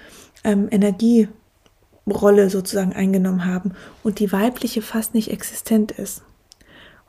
ähm, 0.43 0.67
Energierolle 0.71 2.49
sozusagen 2.49 2.93
eingenommen 2.93 3.45
haben 3.45 3.73
und 4.03 4.17
die 4.17 4.31
weibliche 4.31 4.81
fast 4.81 5.13
nicht 5.13 5.29
existent 5.29 5.91
ist. 5.91 6.23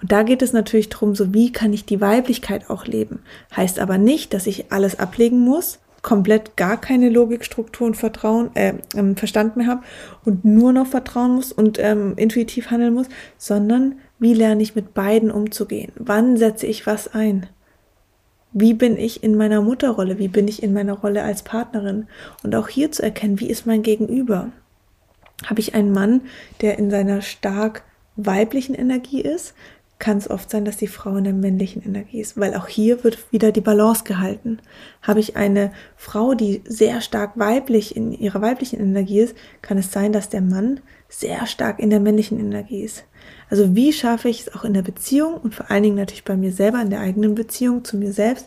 Und 0.01 0.13
da 0.13 0.23
geht 0.23 0.43
es 0.43 0.53
natürlich 0.53 0.89
darum, 0.89 1.15
so 1.15 1.35
wie 1.35 1.53
kann 1.53 1.73
ich 1.73 1.85
die 1.85 2.01
Weiblichkeit 2.01 2.71
auch 2.71 2.87
leben. 2.87 3.21
Heißt 3.55 3.79
aber 3.79 3.99
nicht, 3.99 4.33
dass 4.33 4.47
ich 4.47 4.73
alles 4.73 4.99
ablegen 4.99 5.41
muss, 5.41 5.79
komplett 6.03 6.57
gar 6.57 6.81
keine 6.81 7.11
Logikstruktur 7.11 7.87
und 7.87 7.97
Vertrauen, 7.97 8.51
äh, 8.55 8.75
ähm, 8.97 9.17
Verstand 9.17 9.57
mehr 9.57 9.67
habe 9.67 9.83
und 10.25 10.45
nur 10.45 10.73
noch 10.73 10.87
vertrauen 10.87 11.35
muss 11.35 11.53
und 11.53 11.79
ähm, 11.79 12.15
intuitiv 12.17 12.71
handeln 12.71 12.95
muss, 12.95 13.07
sondern 13.37 13.97
wie 14.19 14.35
lerne 14.35 14.63
ich 14.63 14.75
mit 14.75 14.95
beiden 14.95 15.31
umzugehen? 15.31 15.93
Wann 15.97 16.37
setze 16.37 16.67
ich 16.67 16.87
was 16.87 17.13
ein? 17.13 17.47
Wie 18.53 18.75
bin 18.75 18.97
ich 18.97 19.23
in 19.23 19.37
meiner 19.37 19.61
Mutterrolle? 19.61 20.19
Wie 20.19 20.29
bin 20.29 20.49
ich 20.49 20.63
in 20.63 20.73
meiner 20.73 20.95
Rolle 20.95 21.23
als 21.23 21.43
Partnerin? 21.43 22.09
Und 22.43 22.55
auch 22.57 22.69
hier 22.69 22.91
zu 22.91 23.03
erkennen, 23.03 23.39
wie 23.39 23.49
ist 23.49 23.67
mein 23.67 23.83
Gegenüber? 23.83 24.51
Habe 25.47 25.61
ich 25.61 25.75
einen 25.75 25.93
Mann, 25.93 26.23
der 26.61 26.79
in 26.79 26.91
seiner 26.91 27.23
stark 27.23 27.83
weiblichen 28.17 28.75
Energie 28.75 29.21
ist? 29.21 29.55
Kann 30.01 30.19
es 30.19 30.29
oft 30.29 30.51
sein, 30.51 30.65
dass 30.65 30.79
die 30.79 30.89
Frau 30.89 31.15
in 31.15 31.25
der 31.25 31.33
männlichen 31.33 31.85
Energie 31.85 32.21
ist, 32.21 32.41
weil 32.41 32.55
auch 32.55 32.67
hier 32.67 33.05
wird 33.05 33.31
wieder 33.31 33.53
die 33.53 33.61
Balance 33.61 34.03
gehalten. 34.03 34.59
Habe 35.03 35.21
ich 35.21 35.37
eine 35.37 35.73
Frau, 35.97 36.35
die 36.35 36.63
sehr 36.67 37.01
stark 37.01 37.39
weiblich 37.39 37.95
in 37.95 38.13
ihrer 38.13 38.43
weiblichen 38.43 38.81
Energie 38.81 39.21
ist, 39.21 39.37
kann 39.63 39.79
es 39.79 39.93
sein, 39.93 40.13
dass 40.13 40.29
der 40.29 40.41
Mann 40.41 40.81
sehr 41.09 41.47
stark 41.47 41.79
in 41.79 41.91
der 41.91 42.01
männlichen 42.01 42.41
Energie 42.41 42.83
ist. 42.83 43.05
Also 43.51 43.77
wie 43.77 43.93
schaffe 43.93 44.29
ich 44.29 44.41
es 44.41 44.55
auch 44.55 44.65
in 44.65 44.75
der 44.75 44.83
Beziehung 44.83 45.35
und 45.35 45.55
vor 45.55 45.71
allen 45.71 45.83
Dingen 45.83 45.97
natürlich 45.97 46.25
bei 46.25 46.37
mir 46.37 46.53
selber 46.53 46.81
in 46.81 46.91
der 46.91 47.01
eigenen 47.01 47.35
Beziehung 47.35 47.85
zu 47.85 47.97
mir 47.97 48.13
selbst, 48.13 48.47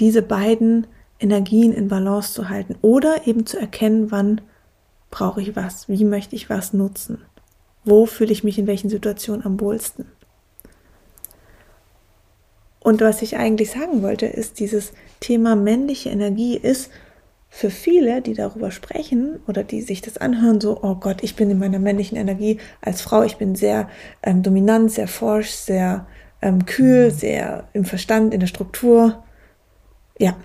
diese 0.00 0.22
beiden 0.22 0.86
Energien 1.20 1.72
in 1.72 1.88
Balance 1.88 2.32
zu 2.32 2.48
halten 2.48 2.76
oder 2.82 3.26
eben 3.26 3.46
zu 3.46 3.58
erkennen, 3.58 4.10
wann 4.10 4.40
brauche 5.10 5.40
ich 5.40 5.54
was, 5.54 5.88
wie 5.88 6.04
möchte 6.04 6.34
ich 6.34 6.50
was 6.50 6.72
nutzen, 6.72 7.18
wo 7.84 8.06
fühle 8.06 8.32
ich 8.32 8.42
mich 8.42 8.58
in 8.58 8.66
welchen 8.66 8.90
Situationen 8.90 9.46
am 9.46 9.60
wohlsten. 9.60 10.06
Und 12.92 13.00
was 13.00 13.22
ich 13.22 13.38
eigentlich 13.38 13.70
sagen 13.70 14.02
wollte, 14.02 14.26
ist, 14.26 14.60
dieses 14.60 14.92
Thema 15.18 15.56
männliche 15.56 16.10
Energie 16.10 16.58
ist 16.58 16.90
für 17.48 17.70
viele, 17.70 18.20
die 18.20 18.34
darüber 18.34 18.70
sprechen 18.70 19.40
oder 19.46 19.64
die 19.64 19.80
sich 19.80 20.02
das 20.02 20.18
anhören, 20.18 20.60
so, 20.60 20.78
oh 20.82 20.96
Gott, 20.96 21.22
ich 21.22 21.34
bin 21.34 21.48
in 21.48 21.58
meiner 21.58 21.78
männlichen 21.78 22.18
Energie 22.18 22.58
als 22.82 23.00
Frau, 23.00 23.22
ich 23.22 23.38
bin 23.38 23.54
sehr 23.54 23.88
ähm, 24.22 24.42
dominant, 24.42 24.92
sehr 24.92 25.08
forsch, 25.08 25.48
sehr 25.48 26.06
ähm, 26.42 26.66
kühl, 26.66 27.10
sehr 27.10 27.66
im 27.72 27.86
Verstand, 27.86 28.34
in 28.34 28.40
der 28.40 28.46
Struktur. 28.46 29.24
Ja, 30.18 30.36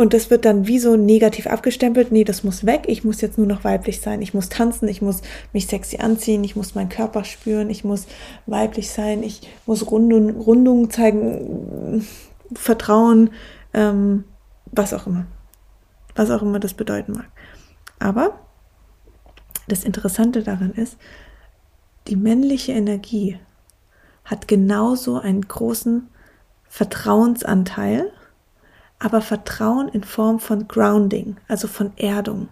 und 0.00 0.14
das 0.14 0.30
wird 0.30 0.46
dann 0.46 0.66
wie 0.66 0.78
so 0.78 0.96
negativ 0.96 1.46
abgestempelt. 1.46 2.10
Nee, 2.10 2.24
das 2.24 2.42
muss 2.42 2.64
weg. 2.64 2.84
Ich 2.86 3.04
muss 3.04 3.20
jetzt 3.20 3.36
nur 3.36 3.46
noch 3.46 3.64
weiblich 3.64 4.00
sein. 4.00 4.22
Ich 4.22 4.32
muss 4.32 4.48
tanzen. 4.48 4.88
Ich 4.88 5.02
muss 5.02 5.20
mich 5.52 5.66
sexy 5.66 5.98
anziehen. 5.98 6.42
Ich 6.42 6.56
muss 6.56 6.74
meinen 6.74 6.88
Körper 6.88 7.22
spüren. 7.22 7.68
Ich 7.68 7.84
muss 7.84 8.06
weiblich 8.46 8.90
sein. 8.92 9.22
Ich 9.22 9.42
muss 9.66 9.90
Rundung, 9.90 10.30
Rundungen 10.40 10.88
zeigen. 10.88 12.06
Vertrauen. 12.54 13.28
Ähm, 13.74 14.24
was 14.72 14.94
auch 14.94 15.06
immer. 15.06 15.26
Was 16.14 16.30
auch 16.30 16.40
immer 16.40 16.60
das 16.60 16.72
bedeuten 16.72 17.12
mag. 17.12 17.28
Aber 17.98 18.40
das 19.68 19.84
Interessante 19.84 20.42
daran 20.42 20.72
ist, 20.72 20.96
die 22.08 22.16
männliche 22.16 22.72
Energie 22.72 23.38
hat 24.24 24.48
genauso 24.48 25.18
einen 25.18 25.42
großen 25.42 26.08
Vertrauensanteil 26.70 28.10
aber 29.00 29.22
Vertrauen 29.22 29.88
in 29.88 30.04
Form 30.04 30.38
von 30.38 30.68
Grounding, 30.68 31.36
also 31.48 31.66
von 31.66 31.92
Erdung. 31.96 32.48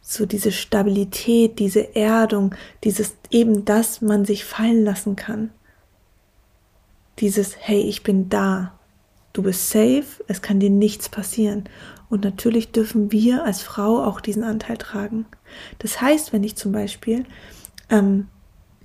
So 0.00 0.26
diese 0.26 0.52
Stabilität, 0.52 1.58
diese 1.58 1.96
Erdung, 1.96 2.54
dieses 2.84 3.16
eben 3.30 3.64
das 3.64 4.02
man 4.02 4.24
sich 4.24 4.44
fallen 4.44 4.84
lassen 4.84 5.16
kann. 5.16 5.50
Dieses, 7.18 7.56
hey, 7.58 7.80
ich 7.80 8.04
bin 8.04 8.28
da. 8.28 8.78
Du 9.32 9.42
bist 9.42 9.70
safe, 9.70 10.04
es 10.28 10.42
kann 10.42 10.60
dir 10.60 10.70
nichts 10.70 11.08
passieren. 11.08 11.64
Und 12.08 12.22
natürlich 12.22 12.70
dürfen 12.70 13.10
wir 13.10 13.44
als 13.44 13.62
Frau 13.62 14.04
auch 14.04 14.20
diesen 14.20 14.44
Anteil 14.44 14.76
tragen. 14.76 15.26
Das 15.78 16.00
heißt, 16.00 16.32
wenn 16.32 16.44
ich 16.44 16.54
zum 16.54 16.70
Beispiel 16.70 17.24
ähm, 17.90 18.28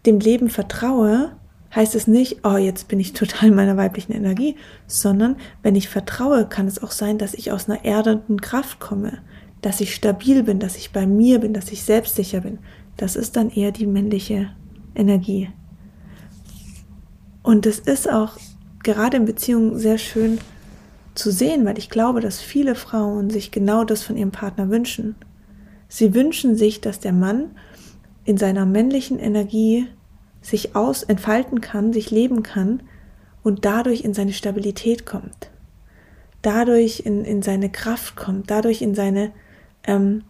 dem 0.05 0.19
Leben 0.19 0.49
vertraue, 0.49 1.35
heißt 1.75 1.95
es 1.95 2.07
nicht, 2.07 2.39
oh, 2.43 2.57
jetzt 2.57 2.87
bin 2.87 2.99
ich 2.99 3.13
total 3.13 3.49
in 3.49 3.55
meiner 3.55 3.77
weiblichen 3.77 4.11
Energie, 4.11 4.55
sondern 4.87 5.37
wenn 5.63 5.75
ich 5.75 5.89
vertraue, 5.89 6.47
kann 6.47 6.67
es 6.67 6.83
auch 6.83 6.91
sein, 6.91 7.17
dass 7.17 7.33
ich 7.33 7.51
aus 7.51 7.69
einer 7.69 7.85
erdenden 7.85 8.41
Kraft 8.41 8.79
komme, 8.79 9.19
dass 9.61 9.81
ich 9.81 9.95
stabil 9.95 10.43
bin, 10.43 10.59
dass 10.59 10.75
ich 10.75 10.91
bei 10.91 11.05
mir 11.05 11.39
bin, 11.39 11.53
dass 11.53 11.71
ich 11.71 11.83
selbstsicher 11.83 12.41
bin. 12.41 12.59
Das 12.97 13.15
ist 13.15 13.35
dann 13.35 13.49
eher 13.49 13.71
die 13.71 13.87
männliche 13.87 14.49
Energie. 14.95 15.49
Und 17.43 17.65
es 17.65 17.79
ist 17.79 18.09
auch 18.09 18.37
gerade 18.83 19.17
in 19.17 19.25
Beziehungen 19.25 19.77
sehr 19.77 19.97
schön 19.97 20.39
zu 21.15 21.31
sehen, 21.31 21.65
weil 21.65 21.77
ich 21.77 21.89
glaube, 21.89 22.21
dass 22.21 22.39
viele 22.39 22.75
Frauen 22.75 23.29
sich 23.29 23.51
genau 23.51 23.83
das 23.83 24.03
von 24.03 24.17
ihrem 24.17 24.31
Partner 24.31 24.69
wünschen. 24.69 25.15
Sie 25.87 26.13
wünschen 26.13 26.55
sich, 26.55 26.81
dass 26.81 26.99
der 26.99 27.13
Mann 27.13 27.51
in 28.23 28.37
seiner 28.37 28.65
männlichen 28.65 29.19
Energie 29.19 29.87
sich 30.41 30.75
aus 30.75 31.03
entfalten 31.03 31.61
kann, 31.61 31.93
sich 31.93 32.11
leben 32.11 32.43
kann 32.43 32.81
und 33.43 33.65
dadurch 33.65 34.01
in 34.01 34.13
seine 34.13 34.33
Stabilität 34.33 35.05
kommt, 35.05 35.49
dadurch 36.41 37.01
in, 37.05 37.23
in 37.25 37.41
seine 37.41 37.69
Kraft 37.69 38.15
kommt, 38.15 38.49
dadurch 38.49 38.81
in 38.81 38.95
seine 38.95 39.31
ähm, 39.83 40.23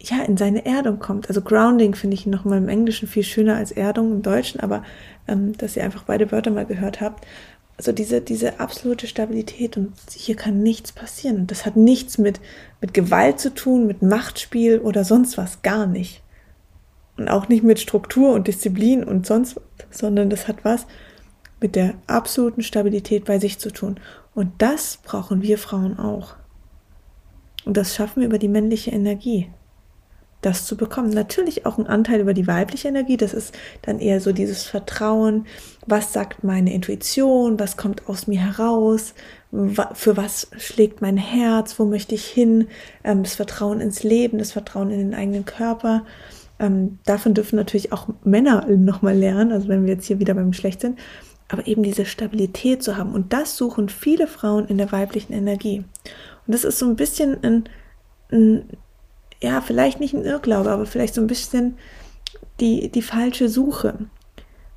ja, 0.00 0.22
in 0.22 0.36
seine 0.36 0.66
Erdung 0.66 0.98
kommt. 0.98 1.28
Also 1.28 1.40
Grounding 1.40 1.94
finde 1.94 2.14
ich 2.14 2.26
nochmal 2.26 2.58
im 2.58 2.68
Englischen 2.68 3.08
viel 3.08 3.22
schöner 3.22 3.56
als 3.56 3.72
Erdung 3.72 4.12
im 4.12 4.22
Deutschen, 4.22 4.60
aber 4.60 4.82
ähm, 5.26 5.56
dass 5.56 5.76
ihr 5.76 5.84
einfach 5.84 6.04
beide 6.04 6.30
Wörter 6.30 6.50
mal 6.50 6.66
gehört 6.66 7.00
habt. 7.00 7.26
Also 7.76 7.90
diese, 7.90 8.20
diese 8.20 8.60
absolute 8.60 9.06
Stabilität 9.06 9.76
und 9.76 9.94
hier 10.12 10.36
kann 10.36 10.62
nichts 10.62 10.92
passieren. 10.92 11.46
Das 11.46 11.66
hat 11.66 11.76
nichts 11.76 12.18
mit, 12.18 12.40
mit 12.80 12.94
Gewalt 12.94 13.40
zu 13.40 13.52
tun, 13.52 13.86
mit 13.86 14.02
Machtspiel 14.02 14.78
oder 14.78 15.04
sonst 15.04 15.38
was, 15.38 15.62
gar 15.62 15.86
nicht. 15.86 16.22
Und 17.16 17.28
auch 17.28 17.48
nicht 17.48 17.62
mit 17.62 17.78
Struktur 17.78 18.32
und 18.32 18.48
Disziplin 18.48 19.04
und 19.04 19.26
sonst 19.26 19.60
sondern 19.90 20.30
das 20.30 20.48
hat 20.48 20.64
was 20.64 20.86
mit 21.60 21.76
der 21.76 21.94
absoluten 22.06 22.62
Stabilität 22.62 23.24
bei 23.24 23.38
sich 23.38 23.58
zu 23.58 23.70
tun. 23.70 24.00
Und 24.34 24.50
das 24.58 24.98
brauchen 25.02 25.42
wir 25.42 25.58
Frauen 25.58 25.98
auch. 25.98 26.34
Und 27.64 27.76
das 27.76 27.94
schaffen 27.94 28.20
wir 28.20 28.28
über 28.28 28.38
die 28.38 28.48
männliche 28.48 28.90
Energie 28.90 29.48
das 30.44 30.66
zu 30.66 30.76
bekommen. 30.76 31.10
Natürlich 31.10 31.64
auch 31.66 31.78
ein 31.78 31.86
Anteil 31.86 32.20
über 32.20 32.34
die 32.34 32.46
weibliche 32.46 32.88
Energie, 32.88 33.16
das 33.16 33.32
ist 33.32 33.54
dann 33.82 33.98
eher 33.98 34.20
so 34.20 34.32
dieses 34.32 34.64
Vertrauen, 34.64 35.46
was 35.86 36.12
sagt 36.12 36.44
meine 36.44 36.72
Intuition, 36.72 37.58
was 37.58 37.76
kommt 37.76 38.08
aus 38.08 38.26
mir 38.26 38.40
heraus, 38.40 39.14
für 39.94 40.16
was 40.16 40.48
schlägt 40.58 41.00
mein 41.00 41.16
Herz, 41.16 41.78
wo 41.78 41.84
möchte 41.84 42.14
ich 42.14 42.26
hin, 42.26 42.68
ähm, 43.04 43.22
das 43.22 43.36
Vertrauen 43.36 43.80
ins 43.80 44.02
Leben, 44.02 44.38
das 44.38 44.52
Vertrauen 44.52 44.90
in 44.90 44.98
den 44.98 45.14
eigenen 45.14 45.44
Körper. 45.44 46.04
Ähm, 46.64 46.98
davon 47.04 47.34
dürfen 47.34 47.56
natürlich 47.56 47.92
auch 47.92 48.08
Männer 48.24 48.66
nochmal 48.66 49.16
lernen, 49.16 49.52
also 49.52 49.68
wenn 49.68 49.84
wir 49.84 49.94
jetzt 49.94 50.06
hier 50.06 50.18
wieder 50.18 50.32
beim 50.32 50.52
Geschlecht 50.52 50.80
sind, 50.80 50.98
aber 51.48 51.66
eben 51.66 51.82
diese 51.82 52.06
Stabilität 52.06 52.82
zu 52.82 52.96
haben. 52.96 53.12
Und 53.12 53.34
das 53.34 53.56
suchen 53.56 53.90
viele 53.90 54.26
Frauen 54.26 54.66
in 54.66 54.78
der 54.78 54.90
weiblichen 54.90 55.34
Energie. 55.34 55.84
Und 56.46 56.54
das 56.54 56.64
ist 56.64 56.78
so 56.78 56.86
ein 56.86 56.96
bisschen 56.96 57.36
ein, 57.44 57.64
ein 58.32 58.64
ja, 59.42 59.60
vielleicht 59.60 60.00
nicht 60.00 60.14
ein 60.14 60.24
Irrglaube, 60.24 60.70
aber 60.70 60.86
vielleicht 60.86 61.14
so 61.14 61.20
ein 61.20 61.26
bisschen 61.26 61.76
die, 62.60 62.88
die 62.88 63.02
falsche 63.02 63.50
Suche. 63.50 63.98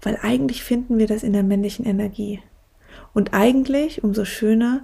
Weil 0.01 0.20
eigentlich 0.22 0.63
finden 0.63 0.98
wir 0.98 1.08
das 1.08 1.24
in 1.24 1.32
der 1.34 1.44
männlichen 1.44 1.86
Energie. 1.86 2.41
Und 3.13 3.34
eigentlich, 3.34 4.03
umso 4.03 4.25
schöner, 4.25 4.82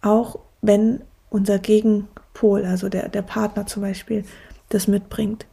auch 0.00 0.38
wenn 0.62 1.00
unser 1.28 1.58
Gegenpol, 1.58 2.64
also 2.64 2.88
der, 2.88 3.08
der 3.08 3.22
Partner 3.22 3.66
zum 3.66 3.82
Beispiel, 3.82 4.24
das 4.68 4.86
mitbringt, 4.86 5.46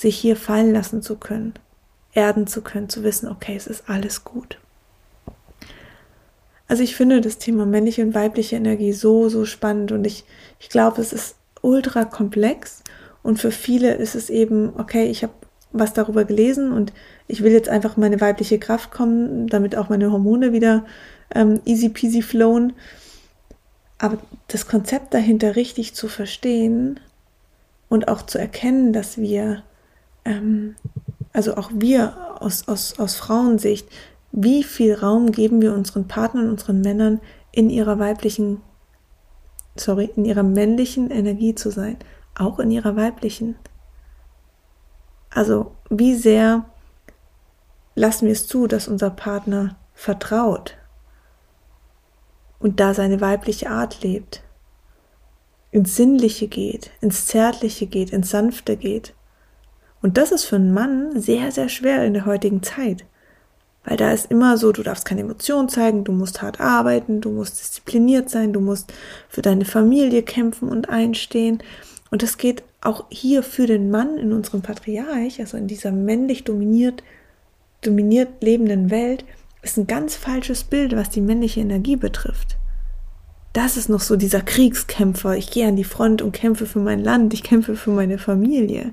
sich 0.00 0.16
hier 0.16 0.36
fallen 0.36 0.72
lassen 0.72 1.02
zu 1.02 1.16
können, 1.16 1.54
erden 2.12 2.46
zu 2.46 2.62
können, 2.62 2.88
zu 2.88 3.02
wissen, 3.02 3.28
okay, 3.28 3.54
es 3.56 3.66
ist 3.66 3.84
alles 3.88 4.24
gut. 4.24 4.58
Also 6.68 6.82
ich 6.82 6.96
finde 6.96 7.20
das 7.20 7.38
Thema 7.38 7.66
männliche 7.66 8.02
und 8.02 8.14
weibliche 8.14 8.56
Energie 8.56 8.92
so, 8.92 9.28
so 9.28 9.44
spannend 9.44 9.92
und 9.92 10.06
ich, 10.06 10.24
ich 10.58 10.68
glaube, 10.68 11.02
es 11.02 11.12
ist 11.12 11.34
ultra 11.62 12.04
komplex 12.04 12.82
und 13.22 13.38
für 13.38 13.50
viele 13.50 13.94
ist 13.94 14.14
es 14.14 14.30
eben, 14.30 14.72
okay, 14.78 15.06
ich 15.06 15.22
habe 15.22 15.34
was 15.72 15.92
darüber 15.92 16.24
gelesen 16.24 16.72
und 16.72 16.92
ich 17.28 17.42
will 17.42 17.52
jetzt 17.52 17.68
einfach 17.68 17.96
meine 17.96 18.20
weibliche 18.20 18.58
Kraft 18.58 18.90
kommen, 18.90 19.46
damit 19.48 19.76
auch 19.76 19.88
meine 19.88 20.10
Hormone 20.10 20.52
wieder 20.52 20.84
ähm, 21.34 21.60
easy 21.64 21.88
peasy 21.90 22.22
flowen. 22.22 22.72
Aber 23.98 24.18
das 24.48 24.66
Konzept 24.66 25.14
dahinter 25.14 25.56
richtig 25.56 25.94
zu 25.94 26.08
verstehen 26.08 26.98
und 27.88 28.08
auch 28.08 28.22
zu 28.22 28.38
erkennen, 28.38 28.92
dass 28.92 29.18
wir, 29.18 29.62
ähm, 30.24 30.76
also 31.32 31.56
auch 31.56 31.70
wir 31.72 32.36
aus, 32.40 32.68
aus, 32.68 32.98
aus 32.98 33.16
Frauensicht, 33.16 33.88
wie 34.32 34.62
viel 34.62 34.94
Raum 34.94 35.32
geben 35.32 35.60
wir 35.60 35.74
unseren 35.74 36.08
Partnern, 36.08 36.50
unseren 36.50 36.80
Männern 36.80 37.20
in 37.52 37.70
ihrer 37.70 37.98
weiblichen 37.98 38.62
sorry, 39.76 40.10
in 40.16 40.24
ihrer 40.24 40.42
männlichen 40.42 41.10
Energie 41.10 41.54
zu 41.54 41.70
sein, 41.70 41.96
auch 42.34 42.58
in 42.58 42.70
ihrer 42.70 42.96
weiblichen. 42.96 43.56
Also 45.30 45.72
wie 45.88 46.14
sehr 46.14 46.64
lassen 47.94 48.26
wir 48.26 48.32
es 48.32 48.46
zu, 48.46 48.66
dass 48.66 48.88
unser 48.88 49.10
Partner 49.10 49.76
vertraut 49.94 50.76
und 52.58 52.80
da 52.80 52.94
seine 52.94 53.20
weibliche 53.20 53.70
Art 53.70 54.02
lebt, 54.02 54.42
ins 55.70 55.96
Sinnliche 55.96 56.48
geht, 56.48 56.90
ins 57.00 57.26
Zärtliche 57.26 57.86
geht, 57.86 58.10
ins 58.10 58.30
Sanfte 58.30 58.76
geht. 58.76 59.14
Und 60.02 60.16
das 60.16 60.32
ist 60.32 60.44
für 60.44 60.56
einen 60.56 60.72
Mann 60.72 61.20
sehr, 61.20 61.52
sehr 61.52 61.68
schwer 61.68 62.04
in 62.04 62.14
der 62.14 62.26
heutigen 62.26 62.62
Zeit. 62.62 63.04
Weil 63.84 63.96
da 63.96 64.12
ist 64.12 64.30
immer 64.30 64.58
so, 64.58 64.72
du 64.72 64.82
darfst 64.82 65.04
keine 65.04 65.22
Emotionen 65.22 65.68
zeigen, 65.68 66.04
du 66.04 66.12
musst 66.12 66.42
hart 66.42 66.60
arbeiten, 66.60 67.20
du 67.20 67.30
musst 67.30 67.60
diszipliniert 67.60 68.28
sein, 68.28 68.52
du 68.52 68.60
musst 68.60 68.92
für 69.28 69.42
deine 69.42 69.64
Familie 69.64 70.22
kämpfen 70.22 70.68
und 70.68 70.88
einstehen. 70.88 71.62
Und 72.10 72.22
das 72.22 72.36
geht 72.36 72.62
auch 72.82 73.04
hier 73.10 73.42
für 73.42 73.66
den 73.66 73.90
Mann 73.90 74.18
in 74.18 74.32
unserem 74.32 74.62
Patriarch, 74.62 75.40
also 75.40 75.56
in 75.56 75.66
dieser 75.66 75.92
männlich 75.92 76.44
dominiert, 76.44 77.02
dominiert 77.82 78.42
lebenden 78.42 78.90
Welt, 78.90 79.24
ist 79.62 79.76
ein 79.76 79.86
ganz 79.86 80.16
falsches 80.16 80.64
Bild, 80.64 80.96
was 80.96 81.10
die 81.10 81.20
männliche 81.20 81.60
Energie 81.60 81.96
betrifft. 81.96 82.56
Das 83.52 83.76
ist 83.76 83.88
noch 83.88 84.00
so 84.00 84.16
dieser 84.16 84.40
Kriegskämpfer. 84.40 85.36
Ich 85.36 85.50
gehe 85.50 85.66
an 85.66 85.76
die 85.76 85.84
Front 85.84 86.22
und 86.22 86.32
kämpfe 86.32 86.66
für 86.66 86.78
mein 86.78 87.02
Land, 87.02 87.34
ich 87.34 87.42
kämpfe 87.42 87.76
für 87.76 87.90
meine 87.90 88.18
Familie. 88.18 88.92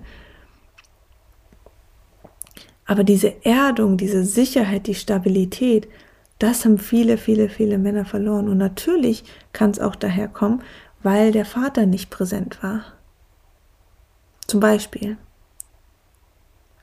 Aber 2.87 3.03
diese 3.03 3.45
Erdung, 3.45 3.97
diese 3.97 4.23
Sicherheit, 4.23 4.87
die 4.87 4.95
Stabilität, 4.95 5.87
das 6.39 6.65
haben 6.65 6.77
viele, 6.77 7.17
viele, 7.17 7.49
viele 7.49 7.77
Männer 7.77 8.05
verloren. 8.05 8.47
Und 8.47 8.57
natürlich 8.57 9.25
kann 9.51 9.71
es 9.71 9.79
auch 9.79 9.95
daher 9.95 10.29
kommen, 10.29 10.63
weil 11.03 11.31
der 11.31 11.45
Vater 11.45 11.85
nicht 11.85 12.09
präsent 12.09 12.63
war. 12.63 12.85
Zum 14.47 14.61
Beispiel. 14.61 15.17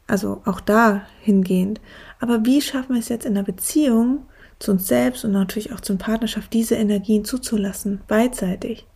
Also 0.06 0.42
auch 0.44 0.60
da 0.60 1.06
hingehend. 1.20 1.80
Aber 2.20 2.44
wie 2.44 2.60
schaffen 2.60 2.94
wir 2.94 3.00
es 3.00 3.08
jetzt 3.08 3.24
in 3.24 3.34
der 3.34 3.42
Beziehung 3.42 4.26
zu 4.58 4.72
uns 4.72 4.86
selbst 4.86 5.24
und 5.24 5.32
natürlich 5.32 5.72
auch 5.72 5.80
zur 5.80 5.96
Partnerschaft, 5.96 6.52
diese 6.52 6.74
Energien 6.74 7.24
zuzulassen, 7.24 8.02
beidseitig? 8.06 8.86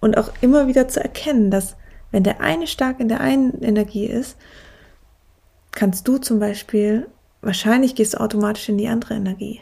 Und 0.00 0.18
auch 0.18 0.30
immer 0.42 0.66
wieder 0.66 0.88
zu 0.88 1.02
erkennen, 1.02 1.50
dass 1.50 1.76
wenn 2.10 2.22
der 2.22 2.40
eine 2.40 2.66
stark 2.66 3.00
in 3.00 3.08
der 3.08 3.20
einen 3.20 3.62
Energie 3.62 4.04
ist, 4.04 4.36
kannst 5.76 6.08
du 6.08 6.18
zum 6.18 6.40
Beispiel, 6.40 7.06
wahrscheinlich 7.42 7.94
gehst 7.94 8.14
du 8.14 8.20
automatisch 8.20 8.68
in 8.68 8.78
die 8.78 8.88
andere 8.88 9.14
Energie. 9.14 9.60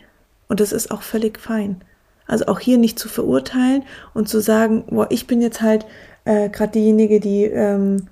Und 0.48 0.61
das 0.61 0.72
ist 0.72 0.90
auch 0.90 1.03
völlig 1.03 1.38
fein. 1.38 1.83
Also 2.27 2.46
auch 2.46 2.61
hier 2.61 2.79
nicht 2.79 2.98
zu 2.98 3.09
verurteilen 3.09 3.83
und 4.14 4.29
zu 4.29 4.40
sagen, 4.40 4.85
boah, 4.88 5.07
ich 5.11 5.27
bin 5.27 5.42
jetzt 5.42 5.61
halt 5.61 5.85
äh, 6.24 6.48
gerade 6.48 6.72
diejenige, 6.72 7.20
die, 7.20 7.44
ähm, 7.44 8.09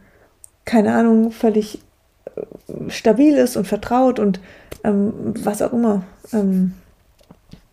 keine 0.67 0.95
Ahnung, 0.95 1.33
völlig 1.33 1.81
äh, 2.37 2.91
stabil 2.91 3.35
ist 3.35 3.57
und 3.57 3.67
vertraut 3.67 4.19
und 4.19 4.41
ähm, 4.85 5.13
was 5.43 5.63
auch 5.63 5.73
immer, 5.73 6.03
ähm, 6.33 6.75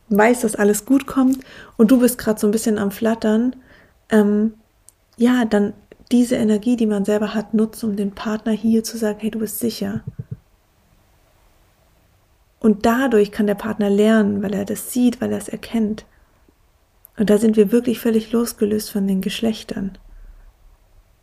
weiß, 0.09 0.41
dass 0.41 0.55
alles 0.55 0.85
gut 0.85 1.07
kommt 1.07 1.39
und 1.75 1.91
du 1.91 1.99
bist 1.99 2.17
gerade 2.17 2.39
so 2.39 2.47
ein 2.47 2.51
bisschen 2.51 2.77
am 2.77 2.91
Flattern, 2.91 3.55
ähm, 4.09 4.53
ja, 5.17 5.43
dann 5.45 5.73
diese 6.11 6.35
Energie, 6.35 6.75
die 6.75 6.87
man 6.87 7.05
selber 7.05 7.33
hat, 7.33 7.53
nutzen, 7.53 7.91
um 7.91 7.95
den 7.95 8.11
Partner 8.11 8.51
hier 8.51 8.83
zu 8.83 8.97
sagen, 8.97 9.19
hey, 9.19 9.31
du 9.31 9.39
bist 9.39 9.59
sicher. 9.59 10.01
Und 12.59 12.85
dadurch 12.85 13.31
kann 13.31 13.47
der 13.47 13.55
Partner 13.55 13.89
lernen, 13.89 14.43
weil 14.43 14.53
er 14.53 14.65
das 14.65 14.91
sieht, 14.91 15.21
weil 15.21 15.31
er 15.31 15.37
es 15.37 15.47
erkennt. 15.47 16.05
Und 17.17 17.29
da 17.29 17.37
sind 17.37 17.57
wir 17.57 17.71
wirklich 17.71 17.99
völlig 17.99 18.31
losgelöst 18.31 18.91
von 18.91 19.07
den 19.07 19.21
Geschlechtern. 19.21 19.97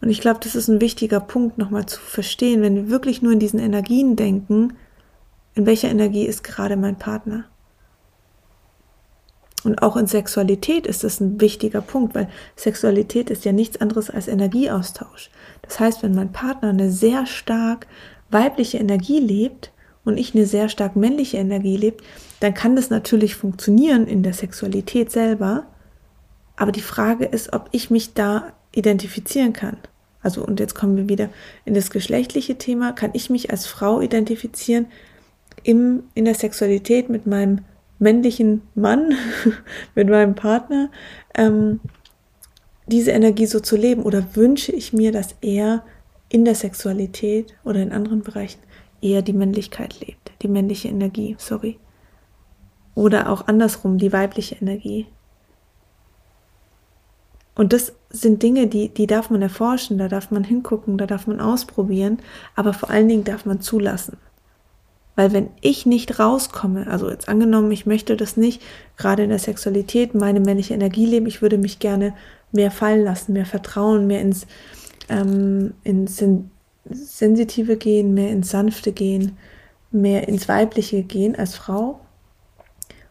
Und 0.01 0.11
ich 0.11 0.21
glaube, 0.21 0.41
das 0.43 0.55
ist 0.55 0.69
ein 0.69 0.81
wichtiger 0.81 1.21
Punkt 1.21 1.59
nochmal 1.59 1.87
zu 1.87 2.01
verstehen, 2.01 2.63
wenn 2.63 2.77
wir 2.77 2.91
wirklich 2.91 3.23
nur 3.23 3.33
in 3.33 3.39
diesen 3.39 3.59
Energien 3.59 4.17
denken, 4.17 4.75
in 5.55 5.67
welcher 5.67 5.89
Energie 5.89 6.27
ist 6.27 6.45
gerade 6.45 6.77
mein 6.77 6.97
Partner. 6.97 7.45
Und 9.65 9.83
auch 9.83 9.97
in 9.97 10.07
Sexualität 10.07 10.87
ist 10.87 11.03
das 11.03 11.19
ein 11.19 11.41
wichtiger 11.41 11.81
Punkt, 11.81 12.15
weil 12.15 12.29
Sexualität 12.55 13.31
ist 13.31 13.45
ja 13.45 13.53
nichts 13.53 13.81
anderes 13.81 14.11
als 14.11 14.29
Energieaustausch. 14.29 15.31
Das 15.63 15.81
heißt, 15.81 16.03
wenn 16.03 16.15
mein 16.15 16.31
Partner 16.31 16.69
eine 16.69 16.93
sehr 16.93 17.27
stark 17.27 17.87
weibliche 18.31 18.79
Energie 18.79 19.19
lebt 19.19 19.73
und 20.07 20.19
ich 20.19 20.35
eine 20.35 20.47
sehr 20.47 20.69
stark 20.69 20.97
männliche 20.97 21.37
Energie 21.37 21.77
lebt, 21.77 22.03
dann 22.41 22.55
kann 22.55 22.77
das 22.77 22.91
natürlich 22.91 23.35
funktionieren 23.35 24.07
in 24.07 24.23
der 24.23 24.33
Sexualität 24.33 25.11
selber. 25.11 25.67
Aber 26.57 26.73
die 26.73 26.81
Frage 26.81 27.27
ist, 27.27 27.53
ob 27.53 27.69
ich 27.73 27.91
mich 27.91 28.15
da 28.15 28.53
identifizieren 28.73 29.53
kann. 29.53 29.77
Also, 30.23 30.45
und 30.45 30.61
jetzt 30.61 30.75
kommen 30.75 30.97
wir 30.97 31.09
wieder 31.09 31.29
in 31.65 31.75
das 31.75 31.91
geschlechtliche 31.91 32.57
Thema. 32.57 32.93
Kann 32.93 33.11
ich 33.15 33.31
mich 33.31 33.51
als 33.51 33.67
Frau 33.67 34.01
identifizieren 34.01 34.87
im, 35.63 36.05
in 36.15 36.25
der 36.25 36.35
Sexualität 36.35 37.09
mit 37.09 37.27
meinem 37.27 37.61
männlichen 37.99 38.63
Mann, 38.75 39.15
mit 39.95 40.09
meinem 40.09 40.35
Partner, 40.35 40.91
ähm, 41.35 41.81
diese 42.87 43.11
Energie 43.11 43.47
so 43.47 43.61
zu 43.61 43.77
leben? 43.77 44.03
Oder 44.03 44.25
wünsche 44.35 44.73
ich 44.73 44.93
mir, 44.93 45.13
dass 45.13 45.35
er 45.41 45.85
in 46.29 46.45
der 46.45 46.55
Sexualität 46.55 47.55
oder 47.65 47.81
in 47.81 47.93
anderen 47.93 48.23
Bereichen 48.23 48.61
eher 49.07 49.23
die 49.23 49.33
Männlichkeit 49.33 50.01
lebt, 50.01 50.33
die 50.43 50.49
männliche 50.49 50.89
Energie, 50.89 51.37
sorry. 51.39 51.79
Oder 52.95 53.31
auch 53.31 53.47
andersrum, 53.47 53.99
die 53.99 54.13
weibliche 54.13 54.57
Energie. 54.57 55.07
Und 57.55 57.73
das 57.73 57.93
sind 58.11 58.43
Dinge, 58.43 58.67
die, 58.67 58.89
die 58.89 59.07
darf 59.07 59.31
man 59.31 59.43
erforschen, 59.43 59.99
da 59.99 60.09
darf 60.09 60.31
man 60.31 60.45
hingucken, 60.45 60.99
da 60.99 61.07
darf 61.07 61.27
man 61.27 61.41
ausprobieren, 61.41 62.19
aber 62.55 62.73
vor 62.73 62.91
allen 62.91 63.09
Dingen 63.09 63.25
darf 63.25 63.47
man 63.47 63.61
zulassen. 63.61 64.19
Weil 65.15 65.33
wenn 65.33 65.49
ich 65.63 65.87
nicht 65.87 66.19
rauskomme, 66.19 66.87
also 66.89 67.09
jetzt 67.09 67.29
angenommen, 67.29 67.73
ich 67.73 67.87
möchte 67.87 68.17
das 68.17 68.37
nicht, 68.37 68.63
gerade 68.99 69.23
in 69.23 69.31
der 69.31 69.39
Sexualität, 69.39 70.15
meine 70.15 70.41
männliche 70.41 70.75
Energie 70.75 71.07
leben, 71.07 71.27
ich 71.27 71.41
würde 71.41 71.57
mich 71.57 71.79
gerne 71.79 72.15
mehr 72.53 72.71
fallen 72.71 73.03
lassen, 73.03 73.33
mehr 73.33 73.47
vertrauen, 73.47 74.07
mehr 74.07 74.21
ins, 74.21 74.47
ähm, 75.09 75.73
ins 75.85 76.23
Sensitive 76.91 77.77
gehen, 77.77 78.15
mehr 78.15 78.31
ins 78.31 78.51
Sanfte 78.51 78.93
gehen, 78.93 79.37
mehr 79.91 80.29
ins 80.29 80.49
Weibliche 80.49 81.03
gehen 81.03 81.37
als 81.37 81.55
Frau. 81.55 82.01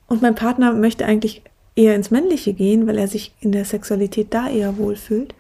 Und 0.08 0.22
mein 0.22 0.36
Partner 0.36 0.74
möchte 0.74 1.06
eigentlich 1.06 1.44
eher 1.76 1.96
ins 1.96 2.12
Männliche 2.12 2.54
gehen, 2.54 2.88
weil 2.88 2.98
er 2.98 3.08
sich 3.08 3.34
in 3.42 3.52
der 3.52 3.66
Sexualität 3.66 4.34
da 4.34 4.50
eher 4.50 4.78
wohlfühlt. 4.78 5.34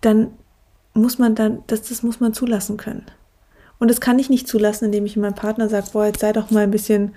Dann 0.00 0.32
muss 0.94 1.18
man 1.18 1.34
dann, 1.34 1.62
das, 1.66 1.82
das 1.82 2.02
muss 2.02 2.20
man 2.20 2.34
zulassen 2.34 2.76
können. 2.76 3.06
Und 3.78 3.90
das 3.90 4.00
kann 4.00 4.18
ich 4.18 4.30
nicht 4.30 4.48
zulassen, 4.48 4.86
indem 4.86 5.06
ich 5.06 5.16
meinem 5.16 5.34
Partner 5.34 5.68
sage, 5.68 5.88
boah, 5.92 6.06
jetzt 6.06 6.20
sei 6.20 6.32
doch 6.32 6.50
mal 6.50 6.62
ein 6.62 6.70
bisschen, 6.70 7.14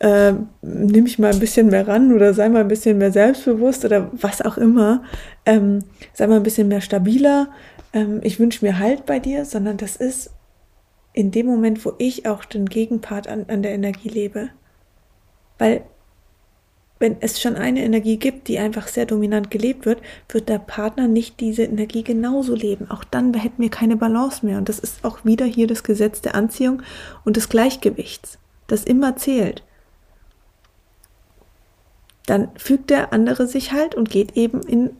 äh, 0.00 0.32
nimm 0.62 1.04
mich 1.04 1.18
mal 1.18 1.32
ein 1.32 1.40
bisschen 1.40 1.68
mehr 1.68 1.88
ran 1.88 2.12
oder 2.12 2.34
sei 2.34 2.48
mal 2.48 2.60
ein 2.60 2.68
bisschen 2.68 2.98
mehr 2.98 3.12
selbstbewusst 3.12 3.84
oder 3.84 4.10
was 4.12 4.42
auch 4.42 4.58
immer. 4.58 5.02
Ähm, 5.46 5.80
sei 6.12 6.26
mal 6.26 6.36
ein 6.36 6.42
bisschen 6.42 6.68
mehr 6.68 6.82
stabiler. 6.82 7.48
Ähm, 7.94 8.20
ich 8.22 8.38
wünsche 8.38 8.64
mir 8.64 8.78
Halt 8.78 9.06
bei 9.06 9.18
dir, 9.20 9.46
sondern 9.46 9.78
das 9.78 9.96
ist 9.96 10.30
in 11.14 11.30
dem 11.30 11.46
Moment, 11.46 11.84
wo 11.84 11.94
ich 11.98 12.26
auch 12.26 12.44
den 12.44 12.66
Gegenpart 12.66 13.28
an, 13.28 13.46
an 13.48 13.62
der 13.62 13.72
Energie 13.72 14.08
lebe. 14.08 14.50
Weil 15.58 15.84
wenn 16.98 17.16
es 17.20 17.40
schon 17.40 17.56
eine 17.56 17.84
Energie 17.84 18.16
gibt, 18.16 18.48
die 18.48 18.58
einfach 18.58 18.88
sehr 18.88 19.06
dominant 19.06 19.50
gelebt 19.50 19.86
wird, 19.86 20.00
wird 20.28 20.48
der 20.48 20.58
Partner 20.58 21.06
nicht 21.06 21.40
diese 21.40 21.62
Energie 21.64 22.02
genauso 22.02 22.54
leben. 22.54 22.90
Auch 22.90 23.04
dann 23.04 23.32
hätten 23.34 23.62
wir 23.62 23.70
keine 23.70 23.96
Balance 23.96 24.44
mehr. 24.44 24.58
Und 24.58 24.68
das 24.68 24.78
ist 24.78 25.04
auch 25.04 25.24
wieder 25.24 25.44
hier 25.44 25.66
das 25.66 25.82
Gesetz 25.82 26.20
der 26.20 26.34
Anziehung 26.34 26.82
und 27.24 27.36
des 27.36 27.48
Gleichgewichts, 27.48 28.38
das 28.66 28.84
immer 28.84 29.16
zählt. 29.16 29.62
Dann 32.26 32.48
fügt 32.56 32.90
der 32.90 33.12
andere 33.12 33.46
sich 33.46 33.72
halt 33.72 33.94
und 33.94 34.08
geht 34.08 34.36
eben 34.36 34.62
in 34.62 34.96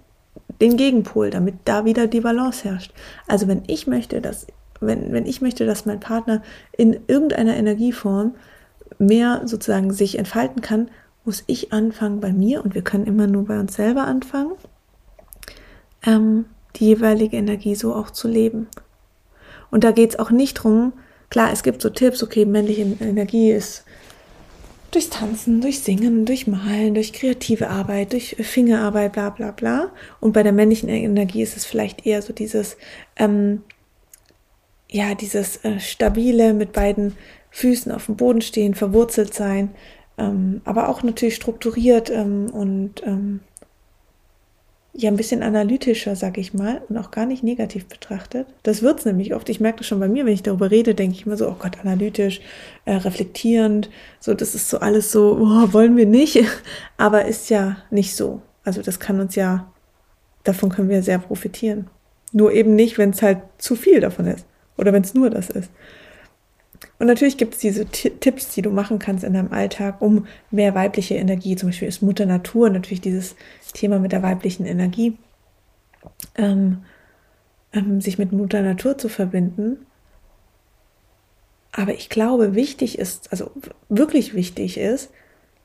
den 0.60 0.76
Gegenpol, 0.76 1.30
damit 1.30 1.54
da 1.64 1.84
wieder 1.84 2.06
die 2.06 2.20
Balance 2.20 2.64
herrscht. 2.64 2.92
Also 3.26 3.48
wenn 3.48 3.62
ich 3.66 3.86
möchte, 3.86 4.20
dass, 4.20 4.46
wenn, 4.80 5.12
wenn 5.12 5.26
ich 5.26 5.40
möchte, 5.40 5.66
dass 5.66 5.86
mein 5.86 6.00
Partner 6.00 6.42
in 6.72 6.98
irgendeiner 7.06 7.56
Energieform 7.56 8.34
mehr 8.98 9.42
sozusagen 9.44 9.92
sich 9.92 10.18
entfalten 10.18 10.62
kann, 10.62 10.88
muss 11.24 11.42
ich 11.46 11.72
anfangen 11.72 12.20
bei 12.20 12.32
mir 12.32 12.64
und 12.64 12.74
wir 12.74 12.82
können 12.82 13.06
immer 13.06 13.26
nur 13.26 13.46
bei 13.46 13.58
uns 13.58 13.74
selber 13.74 14.04
anfangen, 14.04 14.52
ähm, 16.06 16.44
die 16.76 16.86
jeweilige 16.86 17.36
Energie 17.36 17.74
so 17.74 17.94
auch 17.94 18.10
zu 18.10 18.28
leben. 18.28 18.68
Und 19.70 19.84
da 19.84 19.90
geht 19.90 20.10
es 20.10 20.18
auch 20.18 20.30
nicht 20.30 20.54
drum, 20.54 20.92
klar, 21.30 21.50
es 21.52 21.62
gibt 21.62 21.82
so 21.82 21.88
Tipps, 21.88 22.22
okay, 22.22 22.44
männliche 22.44 22.82
Energie 23.00 23.50
ist 23.50 23.84
durchs 24.94 25.10
Tanzen, 25.10 25.60
durch 25.60 25.80
Singen, 25.80 26.24
durch 26.24 26.46
Malen, 26.46 26.94
durch 26.94 27.12
kreative 27.12 27.68
Arbeit, 27.68 28.12
durch 28.12 28.36
Fingerarbeit, 28.40 29.12
bla 29.12 29.30
bla 29.30 29.50
bla. 29.50 29.90
Und 30.20 30.32
bei 30.32 30.42
der 30.42 30.52
männlichen 30.52 30.88
Energie 30.88 31.42
ist 31.42 31.56
es 31.56 31.64
vielleicht 31.64 32.06
eher 32.06 32.22
so 32.22 32.32
dieses, 32.32 32.76
ähm, 33.16 33.62
ja, 34.90 35.14
dieses 35.14 35.64
äh, 35.64 35.80
stabile 35.80 36.54
mit 36.54 36.72
beiden 36.72 37.16
Füßen 37.50 37.92
auf 37.92 38.06
dem 38.06 38.16
Boden 38.16 38.40
stehen, 38.40 38.74
verwurzelt 38.74 39.34
sein, 39.34 39.70
ähm, 40.18 40.60
aber 40.64 40.88
auch 40.88 41.02
natürlich 41.02 41.36
strukturiert 41.36 42.10
ähm, 42.10 42.50
und 42.50 43.02
ähm, 43.04 43.40
ja 44.96 45.10
ein 45.10 45.16
bisschen 45.16 45.42
analytischer, 45.42 46.14
sag 46.14 46.38
ich 46.38 46.54
mal, 46.54 46.80
und 46.88 46.96
auch 46.96 47.10
gar 47.10 47.26
nicht 47.26 47.42
negativ 47.42 47.86
betrachtet. 47.86 48.46
Das 48.62 48.80
wird's 48.80 49.04
nämlich 49.04 49.34
oft. 49.34 49.48
Ich 49.48 49.60
merke 49.60 49.78
das 49.78 49.88
schon 49.88 49.98
bei 49.98 50.08
mir, 50.08 50.24
wenn 50.24 50.32
ich 50.32 50.44
darüber 50.44 50.70
rede, 50.70 50.94
denke 50.94 51.16
ich 51.16 51.26
immer 51.26 51.36
so, 51.36 51.48
oh 51.48 51.56
Gott, 51.58 51.80
analytisch, 51.80 52.40
äh, 52.84 52.94
reflektierend, 52.94 53.90
so 54.20 54.34
das 54.34 54.54
ist 54.54 54.70
so 54.70 54.78
alles 54.78 55.10
so, 55.10 55.36
oh, 55.40 55.72
wollen 55.72 55.96
wir 55.96 56.06
nicht, 56.06 56.38
aber 56.96 57.24
ist 57.24 57.50
ja 57.50 57.78
nicht 57.90 58.14
so. 58.14 58.40
Also 58.62 58.82
das 58.82 59.00
kann 59.00 59.18
uns 59.18 59.34
ja, 59.34 59.72
davon 60.44 60.70
können 60.70 60.88
wir 60.88 61.02
sehr 61.02 61.18
profitieren. 61.18 61.88
Nur 62.32 62.52
eben 62.52 62.74
nicht, 62.76 62.96
wenn 62.96 63.10
es 63.10 63.22
halt 63.22 63.38
zu 63.58 63.74
viel 63.74 64.00
davon 64.00 64.26
ist 64.26 64.46
oder 64.76 64.92
wenn 64.92 65.02
es 65.02 65.14
nur 65.14 65.28
das 65.28 65.50
ist. 65.50 65.70
Und 67.04 67.08
natürlich 67.08 67.36
gibt 67.36 67.52
es 67.52 67.60
diese 67.60 67.84
Tipps, 67.84 68.54
die 68.54 68.62
du 68.62 68.70
machen 68.70 68.98
kannst 68.98 69.24
in 69.24 69.34
deinem 69.34 69.52
Alltag, 69.52 70.00
um 70.00 70.26
mehr 70.50 70.74
weibliche 70.74 71.16
Energie, 71.16 71.54
zum 71.54 71.68
Beispiel 71.68 71.86
ist 71.86 72.00
Mutter 72.00 72.24
Natur 72.24 72.70
natürlich 72.70 73.02
dieses 73.02 73.36
Thema 73.74 73.98
mit 73.98 74.10
der 74.12 74.22
weiblichen 74.22 74.64
Energie, 74.64 75.18
ähm, 76.34 76.78
ähm, 77.74 78.00
sich 78.00 78.16
mit 78.16 78.32
Mutter 78.32 78.62
Natur 78.62 78.96
zu 78.96 79.10
verbinden. 79.10 79.84
Aber 81.72 81.92
ich 81.92 82.08
glaube, 82.08 82.54
wichtig 82.54 82.98
ist, 82.98 83.30
also 83.32 83.50
wirklich 83.90 84.32
wichtig 84.32 84.78
ist, 84.78 85.10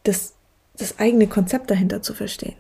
das, 0.04 0.34
das 0.76 1.00
eigene 1.00 1.28
Konzept 1.28 1.72
dahinter 1.72 2.02
zu 2.02 2.14
verstehen. 2.14 2.58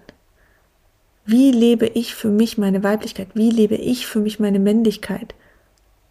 Wie 1.26 1.52
lebe 1.52 1.86
ich 1.86 2.16
für 2.16 2.30
mich 2.30 2.58
meine 2.58 2.82
Weiblichkeit? 2.82 3.28
Wie 3.34 3.50
lebe 3.50 3.76
ich 3.76 4.08
für 4.08 4.22
mich 4.22 4.40
meine 4.40 4.60
Männlichkeit? 4.60 5.36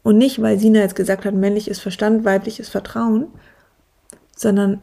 Und 0.08 0.16
nicht, 0.16 0.40
weil 0.40 0.58
Sina 0.58 0.80
jetzt 0.80 0.96
gesagt 0.96 1.26
hat, 1.26 1.34
männlich 1.34 1.68
ist 1.68 1.80
Verstand, 1.80 2.24
weiblich 2.24 2.60
ist 2.60 2.70
Vertrauen, 2.70 3.26
sondern 4.34 4.80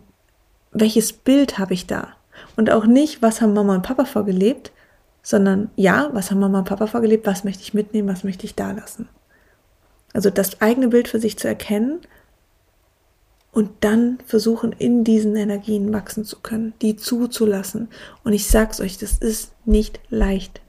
welches 0.71 1.13
Bild 1.13 1.57
habe 1.57 1.73
ich 1.73 1.87
da? 1.87 2.09
Und 2.55 2.69
auch 2.69 2.85
nicht, 2.85 3.23
was 3.23 3.41
haben 3.41 3.55
Mama 3.55 3.73
und 3.73 3.81
Papa 3.81 4.05
vorgelebt, 4.05 4.71
sondern 5.23 5.71
ja, 5.75 6.11
was 6.13 6.29
haben 6.29 6.41
Mama 6.41 6.59
und 6.59 6.67
Papa 6.67 6.85
vorgelebt, 6.85 7.25
was 7.25 7.43
möchte 7.43 7.63
ich 7.63 7.73
mitnehmen, 7.73 8.07
was 8.07 8.23
möchte 8.23 8.45
ich 8.45 8.53
da 8.53 8.69
lassen. 8.69 9.09
Also 10.13 10.29
das 10.29 10.61
eigene 10.61 10.89
Bild 10.89 11.07
für 11.07 11.19
sich 11.19 11.39
zu 11.39 11.47
erkennen 11.47 12.01
und 13.51 13.71
dann 13.79 14.19
versuchen, 14.27 14.73
in 14.73 15.03
diesen 15.03 15.35
Energien 15.35 15.91
wachsen 15.91 16.23
zu 16.23 16.39
können, 16.39 16.75
die 16.83 16.97
zuzulassen. 16.97 17.89
Und 18.23 18.33
ich 18.33 18.45
sag's 18.45 18.79
euch, 18.79 18.99
das 18.99 19.17
ist 19.17 19.53
nicht 19.65 19.99
leicht. 20.09 20.61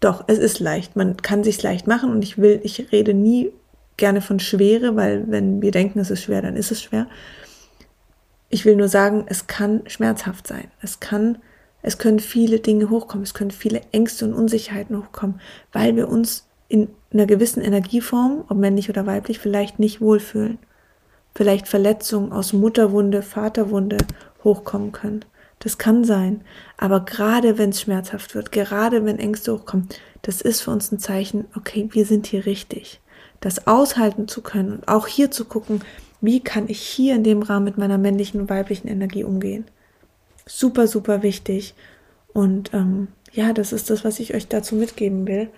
Doch, 0.00 0.24
es 0.26 0.38
ist 0.38 0.58
leicht. 0.58 0.96
Man 0.96 1.16
kann 1.18 1.44
sich's 1.44 1.62
leicht 1.62 1.86
machen 1.86 2.10
und 2.10 2.22
ich 2.22 2.36
will, 2.36 2.58
ich 2.64 2.90
rede 2.90 3.14
nie 3.14 3.52
gerne 3.96 4.20
von 4.20 4.40
Schwere, 4.40 4.96
weil 4.96 5.30
wenn 5.30 5.62
wir 5.62 5.70
denken, 5.70 5.98
es 5.98 6.10
ist 6.10 6.22
schwer, 6.22 6.42
dann 6.42 6.56
ist 6.56 6.70
es 6.70 6.82
schwer. 6.82 7.06
Ich 8.48 8.64
will 8.64 8.76
nur 8.76 8.88
sagen, 8.88 9.24
es 9.28 9.46
kann 9.46 9.82
schmerzhaft 9.86 10.46
sein. 10.46 10.70
Es 10.80 11.00
kann, 11.00 11.38
es 11.82 11.98
können 11.98 12.20
viele 12.20 12.60
Dinge 12.60 12.90
hochkommen. 12.90 13.24
Es 13.24 13.34
können 13.34 13.50
viele 13.50 13.80
Ängste 13.92 14.24
und 14.24 14.34
Unsicherheiten 14.34 14.96
hochkommen, 14.98 15.40
weil 15.72 15.96
wir 15.96 16.08
uns 16.08 16.46
in 16.68 16.88
einer 17.12 17.26
gewissen 17.26 17.62
Energieform, 17.62 18.44
ob 18.48 18.58
männlich 18.58 18.90
oder 18.90 19.06
weiblich, 19.06 19.38
vielleicht 19.38 19.78
nicht 19.78 20.00
wohlfühlen. 20.00 20.58
Vielleicht 21.34 21.68
Verletzungen 21.68 22.32
aus 22.32 22.52
Mutterwunde, 22.52 23.22
Vaterwunde 23.22 23.98
hochkommen 24.42 24.92
können. 24.92 25.24
Das 25.58 25.78
kann 25.78 26.04
sein. 26.04 26.42
Aber 26.76 27.04
gerade 27.04 27.58
wenn 27.58 27.70
es 27.70 27.80
schmerzhaft 27.80 28.34
wird, 28.34 28.52
gerade 28.52 29.04
wenn 29.04 29.18
Ängste 29.18 29.52
hochkommen, 29.52 29.88
das 30.22 30.40
ist 30.40 30.62
für 30.62 30.70
uns 30.70 30.92
ein 30.92 30.98
Zeichen, 30.98 31.46
okay, 31.56 31.88
wir 31.92 32.04
sind 32.04 32.26
hier 32.26 32.46
richtig 32.46 33.00
das 33.40 33.66
aushalten 33.66 34.28
zu 34.28 34.42
können 34.42 34.72
und 34.72 34.88
auch 34.88 35.06
hier 35.06 35.30
zu 35.30 35.44
gucken, 35.44 35.80
wie 36.20 36.40
kann 36.40 36.68
ich 36.68 36.80
hier 36.80 37.14
in 37.14 37.24
dem 37.24 37.42
Rahmen 37.42 37.64
mit 37.64 37.78
meiner 37.78 37.98
männlichen 37.98 38.40
und 38.40 38.50
weiblichen 38.50 38.88
Energie 38.88 39.24
umgehen. 39.24 39.64
Super, 40.46 40.86
super 40.86 41.22
wichtig. 41.22 41.74
Und 42.32 42.72
ähm, 42.74 43.08
ja, 43.32 43.52
das 43.52 43.72
ist 43.72 43.90
das, 43.90 44.04
was 44.04 44.20
ich 44.20 44.34
euch 44.34 44.48
dazu 44.48 44.74
mitgeben 44.74 45.26
will. 45.26 45.48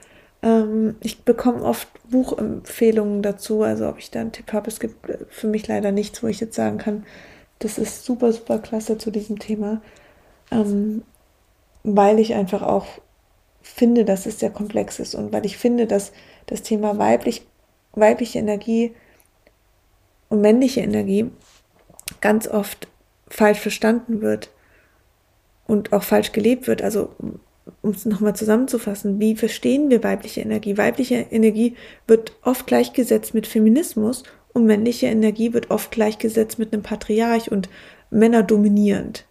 Ähm, 0.42 0.96
ich 1.00 1.22
bekomme 1.22 1.62
oft 1.62 1.88
Buchempfehlungen 2.10 3.22
dazu, 3.22 3.62
also 3.62 3.88
ob 3.88 3.98
ich 3.98 4.10
da 4.10 4.20
einen 4.20 4.32
Tipp 4.32 4.52
habe. 4.52 4.68
Es 4.68 4.80
gibt 4.80 4.96
für 5.28 5.46
mich 5.46 5.66
leider 5.68 5.92
nichts, 5.92 6.22
wo 6.22 6.26
ich 6.26 6.40
jetzt 6.40 6.56
sagen 6.56 6.78
kann, 6.78 7.04
das 7.58 7.78
ist 7.78 8.04
super, 8.04 8.32
super 8.32 8.58
klasse 8.58 8.98
zu 8.98 9.10
diesem 9.10 9.38
Thema. 9.38 9.80
Ähm, 10.50 11.02
weil 11.84 12.18
ich 12.18 12.34
einfach 12.34 12.62
auch 12.62 12.86
finde, 13.62 14.04
dass 14.04 14.26
es 14.26 14.38
sehr 14.38 14.50
komplex 14.50 14.98
ist 14.98 15.14
und 15.14 15.32
weil 15.32 15.44
ich 15.46 15.58
finde, 15.58 15.86
dass 15.86 16.12
das 16.46 16.62
Thema 16.62 16.98
weiblich 16.98 17.46
weibliche 17.92 18.38
Energie 18.38 18.94
und 20.28 20.40
männliche 20.40 20.80
Energie 20.80 21.30
ganz 22.20 22.48
oft 22.48 22.88
falsch 23.28 23.58
verstanden 23.58 24.20
wird 24.20 24.50
und 25.66 25.92
auch 25.92 26.02
falsch 26.02 26.32
gelebt 26.32 26.66
wird. 26.66 26.82
Also 26.82 27.14
um 27.82 27.90
es 27.90 28.06
nochmal 28.06 28.34
zusammenzufassen, 28.34 29.20
wie 29.20 29.36
verstehen 29.36 29.90
wir 29.90 30.02
weibliche 30.02 30.40
Energie? 30.40 30.76
Weibliche 30.78 31.26
Energie 31.30 31.76
wird 32.06 32.32
oft 32.42 32.66
gleichgesetzt 32.66 33.34
mit 33.34 33.46
Feminismus 33.46 34.22
und 34.52 34.66
männliche 34.66 35.06
Energie 35.06 35.52
wird 35.52 35.70
oft 35.70 35.90
gleichgesetzt 35.90 36.58
mit 36.58 36.72
einem 36.72 36.82
Patriarch 36.82 37.52
und 37.52 37.68
Männer 38.10 38.42
dominierend, 38.42 39.26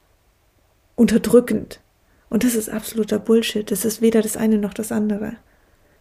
unterdrückend. 0.96 1.82
Und 2.30 2.44
das 2.44 2.56
ist 2.56 2.70
absoluter 2.70 3.20
Bullshit. 3.20 3.70
Das 3.72 3.86
ist 3.86 4.02
weder 4.02 4.22
das 4.22 4.38
eine 4.38 4.58
noch 4.58 4.74
das 4.74 4.92
andere 4.92 5.38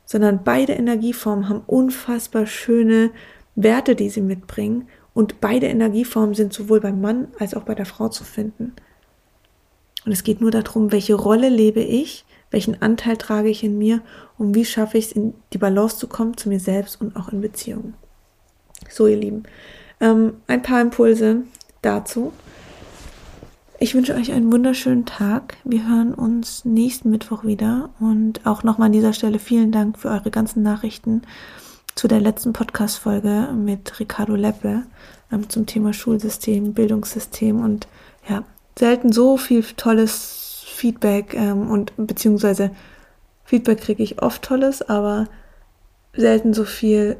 sondern 0.06 0.44
beide 0.44 0.72
Energieformen 0.72 1.48
haben 1.48 1.62
unfassbar 1.66 2.46
schöne 2.46 3.10
Werte, 3.56 3.94
die 3.94 4.08
sie 4.08 4.22
mitbringen. 4.22 4.88
Und 5.12 5.40
beide 5.40 5.66
Energieformen 5.66 6.34
sind 6.34 6.52
sowohl 6.52 6.80
beim 6.80 7.00
Mann 7.00 7.28
als 7.38 7.54
auch 7.54 7.64
bei 7.64 7.74
der 7.74 7.86
Frau 7.86 8.08
zu 8.08 8.24
finden. 8.24 8.72
Und 10.06 10.12
es 10.12 10.24
geht 10.24 10.40
nur 10.40 10.52
darum, 10.52 10.92
welche 10.92 11.14
Rolle 11.14 11.48
lebe 11.48 11.80
ich, 11.80 12.24
welchen 12.50 12.80
Anteil 12.80 13.16
trage 13.16 13.48
ich 13.48 13.64
in 13.64 13.76
mir 13.76 14.00
und 14.38 14.54
wie 14.54 14.64
schaffe 14.64 14.98
ich 14.98 15.06
es, 15.06 15.12
in 15.12 15.34
die 15.52 15.58
Balance 15.58 15.98
zu 15.98 16.06
kommen 16.06 16.36
zu 16.36 16.48
mir 16.48 16.60
selbst 16.60 17.00
und 17.00 17.16
auch 17.16 17.30
in 17.30 17.40
Beziehungen. 17.40 17.94
So, 18.88 19.08
ihr 19.08 19.16
Lieben, 19.16 19.42
ähm, 20.00 20.34
ein 20.46 20.62
paar 20.62 20.80
Impulse 20.80 21.42
dazu. 21.82 22.32
Ich 23.78 23.94
wünsche 23.94 24.14
euch 24.14 24.32
einen 24.32 24.50
wunderschönen 24.50 25.04
Tag. 25.04 25.58
Wir 25.64 25.86
hören 25.86 26.14
uns 26.14 26.64
nächsten 26.64 27.10
Mittwoch 27.10 27.44
wieder. 27.44 27.90
Und 28.00 28.46
auch 28.46 28.62
nochmal 28.62 28.86
an 28.86 28.92
dieser 28.92 29.12
Stelle 29.12 29.38
vielen 29.38 29.70
Dank 29.70 29.98
für 29.98 30.08
eure 30.08 30.30
ganzen 30.30 30.62
Nachrichten 30.62 31.20
zu 31.94 32.08
der 32.08 32.20
letzten 32.20 32.54
Podcast-Folge 32.54 33.50
mit 33.54 34.00
Ricardo 34.00 34.34
Leppe 34.34 34.84
ähm, 35.30 35.50
zum 35.50 35.66
Thema 35.66 35.92
Schulsystem, 35.92 36.72
Bildungssystem 36.72 37.62
und 37.62 37.86
ja, 38.26 38.44
selten 38.78 39.12
so 39.12 39.36
viel 39.36 39.62
tolles 39.62 40.64
Feedback 40.66 41.34
ähm, 41.34 41.70
und 41.70 41.92
beziehungsweise 41.98 42.70
Feedback 43.44 43.82
kriege 43.82 44.02
ich 44.02 44.22
oft 44.22 44.40
tolles, 44.40 44.80
aber 44.88 45.28
selten 46.14 46.54
so 46.54 46.64
viel 46.64 47.18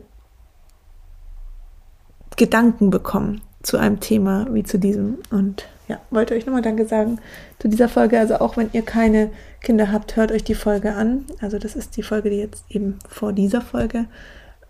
Gedanken 2.37 2.89
bekommen 2.89 3.43
zu 3.63 3.77
einem 3.77 4.01
Thema 4.01 4.47
wie 4.51 4.63
zu 4.63 4.79
diesem. 4.79 5.19
Und 5.31 5.67
ja, 5.89 6.01
wollte 6.11 6.35
euch 6.35 6.47
nochmal 6.47 6.63
Danke 6.63 6.87
sagen 6.87 7.21
zu 7.59 7.69
dieser 7.69 7.89
Folge. 7.89 8.19
Also 8.19 8.37
auch 8.37 8.57
wenn 8.57 8.71
ihr 8.73 8.83
keine 8.83 9.31
Kinder 9.61 9.93
habt, 9.93 10.17
hört 10.17 10.33
euch 10.33 10.45
die 10.45 10.55
Folge 10.55 10.95
an. 10.95 11.25
Also 11.41 11.59
das 11.59 11.77
ist 11.77 11.97
die 11.97 12.03
Folge, 12.03 12.31
die 12.31 12.39
jetzt 12.39 12.65
eben 12.69 12.99
vor 13.09 13.33
dieser 13.33 13.61
Folge 13.61 14.07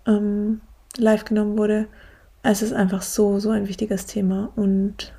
ähm, 0.07 0.61
live 0.97 1.25
genommen 1.25 1.57
wurde. 1.59 1.87
Es 2.43 2.63
ist 2.63 2.73
einfach 2.73 3.03
so, 3.03 3.39
so 3.39 3.51
ein 3.51 3.69
wichtiges 3.69 4.07
Thema. 4.07 4.51
Und 4.57 5.13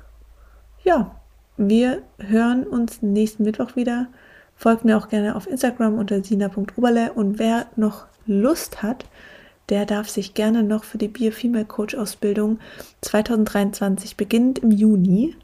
ja, 0.84 1.16
wir 1.56 2.02
hören 2.18 2.64
uns 2.64 3.02
nächsten 3.02 3.42
Mittwoch 3.42 3.76
wieder. 3.76 4.06
Folgt 4.56 4.84
mir 4.84 4.96
auch 4.96 5.08
gerne 5.08 5.36
auf 5.36 5.48
Instagram 5.48 5.98
unter 5.98 6.22
sina.oberle. 6.22 7.12
Und 7.12 7.38
wer 7.38 7.66
noch 7.76 8.06
Lust 8.26 8.82
hat, 8.82 9.04
der 9.68 9.84
darf 9.84 10.08
sich 10.08 10.34
gerne 10.34 10.62
noch 10.62 10.84
für 10.84 10.98
die 10.98 11.08
Bier 11.08 11.32
Female 11.32 11.64
Coach 11.64 11.94
Ausbildung 11.94 12.58
2023 13.02 14.16
beginnend 14.16 14.60
im 14.60 14.70
Juni, 14.70 15.36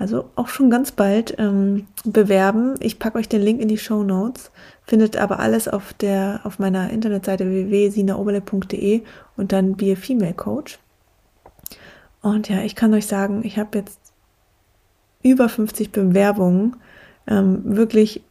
also 0.00 0.30
auch 0.34 0.48
schon 0.48 0.70
ganz 0.70 0.92
bald, 0.92 1.34
ähm, 1.38 1.86
bewerben. 2.06 2.74
Ich 2.80 2.98
packe 2.98 3.18
euch 3.18 3.28
den 3.28 3.42
Link 3.42 3.60
in 3.60 3.68
die 3.68 3.76
Show 3.76 4.02
Notes, 4.02 4.50
findet 4.82 5.18
aber 5.18 5.40
alles 5.40 5.68
auf 5.68 5.92
der 5.92 6.40
auf 6.44 6.58
meiner 6.58 6.88
Internetseite 6.88 7.44
www.sinaoberle.de 7.46 9.02
und 9.36 9.52
dann 9.52 9.76
Bier 9.76 9.98
Female 9.98 10.32
Coach. 10.32 10.78
Und 12.22 12.48
ja, 12.48 12.62
ich 12.62 12.76
kann 12.76 12.94
euch 12.94 13.06
sagen, 13.06 13.42
ich 13.44 13.58
habe 13.58 13.76
jetzt 13.76 14.00
über 15.22 15.50
50 15.50 15.92
Bewerbungen, 15.92 16.76
ähm, 17.26 17.60
wirklich 17.76 18.22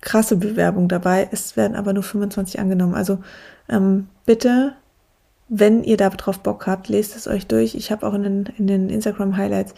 krasse 0.00 0.34
Bewerbungen 0.34 0.88
dabei. 0.88 1.28
Es 1.30 1.56
werden 1.56 1.76
aber 1.76 1.92
nur 1.92 2.02
25 2.02 2.58
angenommen. 2.58 2.96
Also 2.96 3.20
ähm, 3.68 4.08
bitte, 4.26 4.72
wenn 5.48 5.84
ihr 5.84 5.96
darauf 5.96 6.40
Bock 6.40 6.66
habt, 6.66 6.88
lest 6.88 7.14
es 7.14 7.28
euch 7.28 7.46
durch. 7.46 7.76
Ich 7.76 7.92
habe 7.92 8.04
auch 8.08 8.14
in 8.14 8.24
den, 8.24 8.46
in 8.58 8.66
den 8.66 8.90
Instagram-Highlights 8.90 9.74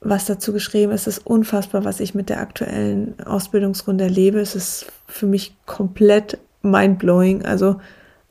was 0.00 0.26
dazu 0.26 0.52
geschrieben. 0.52 0.92
Es 0.92 1.06
ist 1.06 1.26
unfassbar, 1.26 1.84
was 1.84 2.00
ich 2.00 2.14
mit 2.14 2.28
der 2.28 2.40
aktuellen 2.40 3.18
Ausbildungsrunde 3.24 4.04
erlebe. 4.04 4.40
Es 4.40 4.54
ist 4.54 4.86
für 5.06 5.26
mich 5.26 5.56
komplett 5.66 6.38
mindblowing. 6.62 7.44
Also 7.44 7.80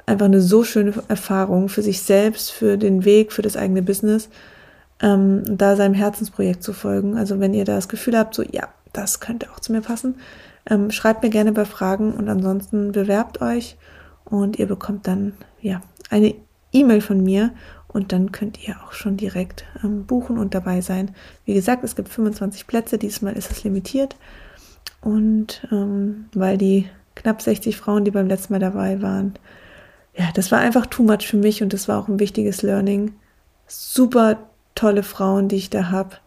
einfach 0.05 0.25
eine 0.25 0.41
so 0.41 0.63
schöne 0.63 0.93
Erfahrung 1.07 1.69
für 1.69 1.81
sich 1.81 2.01
selbst, 2.01 2.51
für 2.51 2.77
den 2.77 3.05
Weg, 3.05 3.33
für 3.33 3.41
das 3.41 3.57
eigene 3.57 3.81
Business, 3.81 4.29
ähm, 5.01 5.43
da 5.45 5.75
seinem 5.75 5.93
Herzensprojekt 5.93 6.63
zu 6.63 6.73
folgen. 6.73 7.17
Also 7.17 7.39
wenn 7.39 7.53
ihr 7.53 7.65
da 7.65 7.75
das 7.75 7.89
Gefühl 7.89 8.17
habt, 8.17 8.33
so 8.33 8.43
ja, 8.43 8.69
das 8.93 9.19
könnte 9.19 9.51
auch 9.51 9.59
zu 9.59 9.73
mir 9.73 9.81
passen, 9.81 10.15
ähm, 10.69 10.91
schreibt 10.91 11.23
mir 11.23 11.29
gerne 11.29 11.51
bei 11.51 11.65
Fragen 11.65 12.13
und 12.13 12.29
ansonsten 12.29 12.93
bewerbt 12.93 13.41
euch 13.41 13.77
und 14.25 14.57
ihr 14.57 14.67
bekommt 14.67 15.07
dann 15.07 15.33
ja 15.61 15.81
eine 16.09 16.33
E-Mail 16.71 17.01
von 17.01 17.23
mir 17.23 17.51
und 17.97 18.11
dann 18.11 18.31
könnt 18.31 18.67
ihr 18.67 18.75
auch 18.85 18.91
schon 18.91 19.17
direkt 19.17 19.65
ähm, 19.83 20.05
buchen 20.05 20.37
und 20.37 20.53
dabei 20.53 20.81
sein. 20.81 21.15
Wie 21.45 21.55
gesagt, 21.55 21.83
es 21.83 21.95
gibt 21.95 22.09
25 22.09 22.67
Plätze, 22.67 22.99
diesmal 22.99 23.33
ist 23.33 23.49
es 23.49 23.63
limitiert 23.63 24.15
und 25.01 25.67
ähm, 25.71 26.25
weil 26.35 26.59
die 26.59 26.87
knapp 27.15 27.41
60 27.41 27.75
Frauen, 27.75 28.05
die 28.05 28.11
beim 28.11 28.27
letzten 28.27 28.53
Mal 28.53 28.59
dabei 28.59 29.01
waren, 29.01 29.33
ja, 30.15 30.25
das 30.35 30.51
war 30.51 30.59
einfach 30.59 30.85
too 30.85 31.01
much 31.01 31.27
für 31.27 31.37
mich 31.37 31.63
und 31.63 31.73
das 31.73 31.87
war 31.87 31.99
auch 31.99 32.07
ein 32.07 32.19
wichtiges 32.19 32.61
Learning. 32.61 33.13
Super 33.65 34.37
tolle 34.75 35.01
Frauen, 35.01 35.47
die 35.47 35.55
ich 35.55 35.71
da 35.71 35.89
habe. 35.89 36.17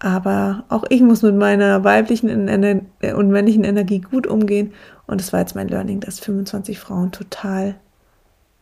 Aber 0.00 0.64
auch 0.68 0.84
ich 0.90 1.00
muss 1.00 1.22
mit 1.22 1.36
meiner 1.36 1.84
weiblichen 1.84 2.30
und 2.30 3.30
männlichen 3.30 3.64
Energie 3.64 4.00
gut 4.00 4.26
umgehen. 4.26 4.72
Und 5.06 5.20
es 5.20 5.32
war 5.32 5.40
jetzt 5.40 5.54
mein 5.54 5.68
Learning, 5.68 6.00
dass 6.00 6.20
25 6.20 6.78
Frauen 6.78 7.12
total 7.12 7.76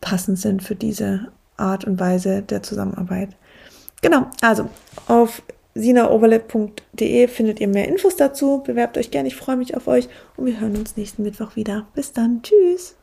passend 0.01 0.39
sind 0.39 0.63
für 0.63 0.75
diese 0.75 1.27
Art 1.57 1.85
und 1.85 1.99
Weise 1.99 2.41
der 2.41 2.63
Zusammenarbeit. 2.63 3.29
Genau, 4.01 4.27
also 4.41 4.69
auf 5.07 5.41
sinaoverlap.de 5.75 7.27
findet 7.27 7.59
ihr 7.59 7.67
mehr 7.67 7.87
Infos 7.87 8.15
dazu. 8.15 8.63
Bewerbt 8.65 8.97
euch 8.97 9.11
gerne, 9.11 9.27
ich 9.27 9.35
freue 9.35 9.57
mich 9.57 9.75
auf 9.75 9.87
euch 9.87 10.07
und 10.35 10.45
wir 10.45 10.59
hören 10.59 10.75
uns 10.75 10.97
nächsten 10.97 11.23
Mittwoch 11.23 11.55
wieder. 11.55 11.87
Bis 11.93 12.13
dann, 12.13 12.41
tschüss. 12.41 12.95